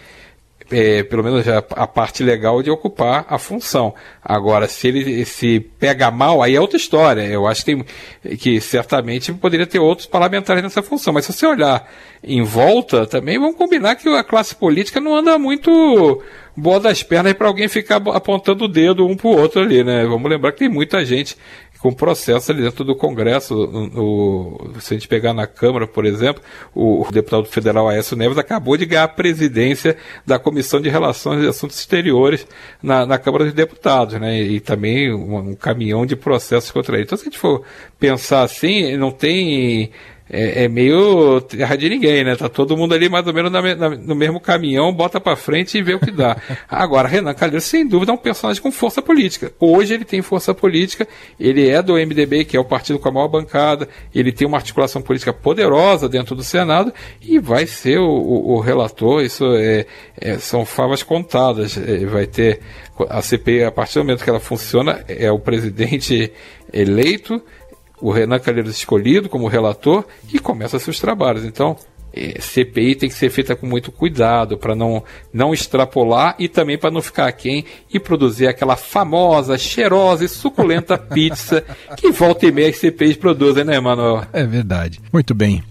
é, 0.72 1.04
pelo 1.04 1.24
menos 1.24 1.48
a, 1.48 1.58
a, 1.58 1.86
parte 1.86 2.24
legal, 2.24 2.64
de 2.64 2.72
ocupar 2.72 3.26
a 3.28 3.38
função. 3.38 3.94
Agora, 4.24 4.68
se 4.68 4.88
ele 4.88 5.26
se 5.26 5.60
pega 5.60 6.10
mal, 6.10 6.42
aí 6.42 6.56
é 6.56 6.62
outra 6.62 6.78
história. 6.78 7.22
Eu 7.22 7.46
acho 7.46 7.66
que, 7.66 7.76
tem, 7.76 8.38
que 8.38 8.62
certamente 8.62 9.34
poderia 9.34 9.68
ter 9.68 9.80
outros 9.80 10.08
parlamentares 10.08 10.64
nessa 10.64 10.82
função. 10.82 11.14
Mas 11.14 11.26
se 11.26 11.34
você 11.34 11.46
olhar 11.46 11.88
em 12.24 12.42
volta, 12.42 13.06
também 13.06 13.38
vamos 13.38 13.58
combinar 13.58 13.96
que 13.96 14.08
a 14.10 14.24
classe 14.24 14.56
política 14.56 15.02
não 15.02 15.16
anda 15.16 15.38
muito 15.38 16.24
boa 16.56 16.80
das 16.80 17.04
pernas 17.04 17.34
para 17.34 17.48
alguém 17.48 17.68
ficar 17.68 17.98
apontando 17.98 18.66
o 18.66 18.68
dedo 18.68 19.06
um 19.06 19.16
para 19.16 19.28
o 19.28 19.38
outro 19.38 19.62
ali, 19.62 19.84
né? 19.84 20.06
Vamos 20.06 20.30
lembrar 20.30 20.52
que 20.52 20.60
tem 20.60 20.70
muita 20.70 21.04
gente 21.04 21.36
com 21.84 21.94
processo 21.94 22.50
ali 22.50 22.62
dentro 22.62 22.86
do 22.86 22.96
Congresso. 22.96 23.54
O, 23.94 24.72
se 24.80 24.94
a 24.94 24.98
gente 24.98 25.06
pegar 25.06 25.34
na 25.34 25.46
Câmara, 25.46 25.86
por 25.86 26.06
exemplo, 26.06 26.42
o, 26.74 27.06
o, 27.06 27.12
deputado 27.12 27.44
federal 27.44 27.90
Aécio 27.90 28.16
Neves 28.16 28.38
acabou 28.38 28.78
de 28.78 28.86
ganhar 28.86 29.04
a 29.04 29.08
presidência 29.10 29.98
da 30.26 30.40
Comissão 30.40 30.80
de 30.80 30.88
Relações 30.88 31.44
e 31.44 31.48
Assuntos 31.48 31.78
Exteriores 31.78 32.48
na, 32.82 33.06
na 33.06 33.18
Câmara 33.18 33.44
dos 33.44 33.54
Deputados, 33.54 34.18
né? 34.18 34.42
E 34.42 34.62
também 34.62 35.14
um, 35.14 35.50
um 35.50 35.56
caminhão 35.56 36.06
de 36.06 36.16
processos 36.16 36.72
contra 36.72 36.96
ele. 36.96 37.04
Então, 37.04 37.18
se 37.18 37.24
a 37.24 37.26
gente 37.26 37.38
for 37.38 37.64
pensar 38.00 38.44
assim, 38.44 38.96
não 38.96 39.12
tem 39.12 39.92
é, 40.36 40.64
é, 40.64 40.68
meio 40.68 41.40
terra 41.42 41.76
de 41.76 41.88
ninguém, 41.88 42.24
né? 42.24 42.36
Tá 42.36 42.50
todo 42.50 42.76
mundo 42.76 42.96
ali 42.96 43.08
mais 43.08 43.28
ou 43.28 43.32
menos 43.32 43.52
na, 43.52 43.62
na, 43.76 43.90
no 43.90 44.16
mesmo 44.16 44.40
caminhão, 44.40 44.92
bota 44.92 45.22
para 45.22 45.36
frente 45.36 45.78
e 45.78 45.84
vê 45.84 45.94
o 45.94 46.00
que 46.00 46.10
dá. 46.10 46.36
Agora, 46.68 47.08
Renan 47.08 47.36
Calheiros, 47.36 47.66
sem 47.66 47.88
dúvida, 47.88 48.12
é 48.12 48.16
um 48.16 48.18
personagem 48.18 48.60
com 48.60 48.72
força 48.72 49.00
política. 49.00 49.54
Hoje 49.60 49.94
ele 49.94 50.04
tem 50.04 50.24
força 50.24 50.52
política, 50.52 51.08
ele 51.40 51.70
é 51.70 51.84
do 51.84 51.94
MDB, 51.94 52.46
que 52.46 52.58
é 52.58 52.60
o 52.60 52.66
partido 52.66 52.98
com 52.98 53.10
a 53.10 53.12
maior 53.12 53.28
bancada, 53.28 53.88
ele 54.14 54.32
tem 54.32 54.48
uma 54.48 54.58
articulação 54.58 55.04
política 55.04 55.32
poderosa 55.32 56.10
dentro 56.10 56.36
do 56.36 56.44
Senado 56.44 56.92
e 57.22 57.38
vai 57.38 57.68
ser 57.68 58.00
o, 58.00 58.10
o, 58.10 58.54
o 58.56 58.60
relator. 58.60 59.24
Isso 59.24 59.46
é, 59.54 59.86
é, 60.20 60.40
são 60.40 60.66
favas 60.66 61.04
contadas. 61.04 61.78
É, 61.78 62.06
vai 62.08 62.26
ter 62.26 62.60
a 63.08 63.22
CPI, 63.22 63.66
a 63.66 63.72
partir 63.72 64.00
do 64.00 64.06
momento 64.06 64.24
que 64.24 64.30
ela 64.32 64.40
funciona, 64.40 65.04
é 65.08 65.32
o 65.32 65.38
presidente 65.38 66.32
eleito 66.74 67.40
o 68.04 68.12
Renan 68.12 68.38
Calheiros 68.38 68.76
escolhido 68.76 69.30
como 69.30 69.48
relator 69.48 70.04
e 70.32 70.38
começa 70.38 70.78
seus 70.78 71.00
trabalhos. 71.00 71.46
Então, 71.46 71.78
é, 72.14 72.40
CPI 72.40 72.96
tem 72.96 73.10
que 73.10 73.16
ser 73.16 73.30
feita 73.30 73.56
com 73.56 73.66
muito 73.66 73.94
cuidado 73.94 74.58
para 74.58 74.76
não, 74.76 75.02
não 75.32 75.54
extrapolar 75.54 76.36
e 76.38 76.50
também 76.50 76.78
para 76.78 76.92
não 76.92 77.02
ficar 77.02 77.32
quem 77.32 77.64
e 77.92 77.98
produzir 78.02 78.46
aquela 78.46 78.76
famosa, 78.76 79.58
cheirosa 79.58 80.26
e 80.26 80.28
suculenta 80.28 80.98
pizza 81.00 81.64
que 81.96 82.12
volta 82.12 82.46
e 82.46 82.52
meia 82.52 82.70
as 82.70 82.76
CPIs 82.76 83.16
produzem, 83.16 83.64
né, 83.64 83.80
Manuel? 83.80 84.26
É 84.34 84.46
verdade. 84.46 85.00
Muito 85.12 85.34
bem. 85.34 85.64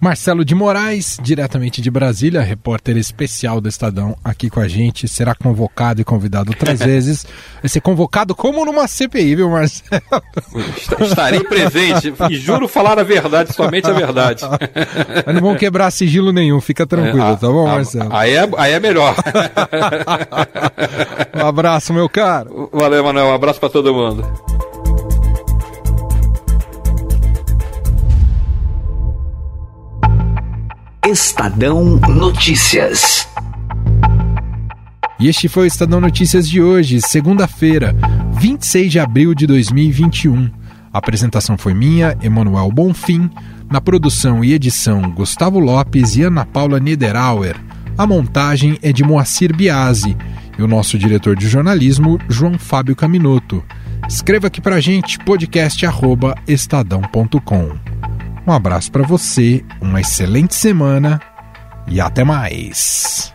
Marcelo 0.00 0.46
de 0.46 0.54
Moraes, 0.54 1.18
diretamente 1.22 1.82
de 1.82 1.90
Brasília, 1.90 2.40
repórter 2.40 2.96
especial 2.96 3.60
do 3.60 3.68
Estadão, 3.68 4.16
aqui 4.24 4.48
com 4.48 4.58
a 4.58 4.66
gente. 4.66 5.06
Será 5.06 5.34
convocado 5.34 6.00
e 6.00 6.04
convidado 6.04 6.50
outras 6.50 6.80
vezes. 6.84 7.26
Vai 7.62 7.68
ser 7.68 7.82
convocado 7.82 8.34
como 8.34 8.64
numa 8.64 8.88
CPI, 8.88 9.36
viu, 9.36 9.50
Marcelo? 9.50 10.02
Estarei 11.00 11.44
presente 11.44 12.14
e 12.30 12.36
juro 12.36 12.66
falar 12.66 12.98
a 12.98 13.02
verdade, 13.02 13.52
somente 13.52 13.88
a 13.88 13.92
verdade. 13.92 14.42
Mas 15.26 15.34
não 15.34 15.42
vão 15.42 15.54
quebrar 15.54 15.90
sigilo 15.90 16.32
nenhum, 16.32 16.62
fica 16.62 16.86
tranquilo, 16.86 17.22
é, 17.22 17.32
a, 17.32 17.36
tá 17.36 17.48
bom, 17.48 17.66
Marcelo? 17.66 18.08
Aí 18.10 18.34
é, 18.34 18.48
aí 18.56 18.72
é 18.72 18.80
melhor. 18.80 19.14
um 21.36 21.46
abraço, 21.46 21.92
meu 21.92 22.08
caro. 22.08 22.70
Valeu, 22.72 23.04
Manuel. 23.04 23.26
Um 23.26 23.34
abraço 23.34 23.60
para 23.60 23.68
todo 23.68 23.92
mundo. 23.92 24.24
Estadão 31.06 32.00
Notícias. 32.08 33.28
E 35.18 35.28
este 35.28 35.48
foi 35.48 35.64
o 35.64 35.66
Estadão 35.66 35.98
Notícias 36.00 36.46
de 36.48 36.60
hoje, 36.60 37.00
segunda-feira, 37.00 37.96
26 38.34 38.92
de 38.92 39.00
abril 39.00 39.34
de 39.34 39.46
2021. 39.46 40.50
A 40.92 40.98
apresentação 40.98 41.56
foi 41.56 41.72
minha, 41.72 42.14
Emanuel 42.22 42.70
Bonfim. 42.70 43.30
Na 43.70 43.80
produção 43.80 44.44
e 44.44 44.52
edição, 44.52 45.10
Gustavo 45.10 45.58
Lopes 45.58 46.16
e 46.16 46.22
Ana 46.22 46.44
Paula 46.44 46.78
Niederauer. 46.78 47.56
A 47.96 48.06
montagem 48.06 48.78
é 48.82 48.92
de 48.92 49.02
Moacir 49.02 49.56
Biasi 49.56 50.14
e 50.58 50.62
o 50.62 50.68
nosso 50.68 50.98
diretor 50.98 51.34
de 51.34 51.48
jornalismo, 51.48 52.18
João 52.28 52.58
Fábio 52.58 52.94
Caminoto. 52.94 53.64
Escreva 54.06 54.48
aqui 54.48 54.60
pra 54.60 54.80
gente, 54.80 55.18
podcast@estadão.com. 55.20 58.09
Um 58.46 58.52
abraço 58.52 58.90
para 58.90 59.02
você, 59.02 59.64
uma 59.80 60.00
excelente 60.00 60.54
semana 60.54 61.20
e 61.86 62.00
até 62.00 62.24
mais. 62.24 63.34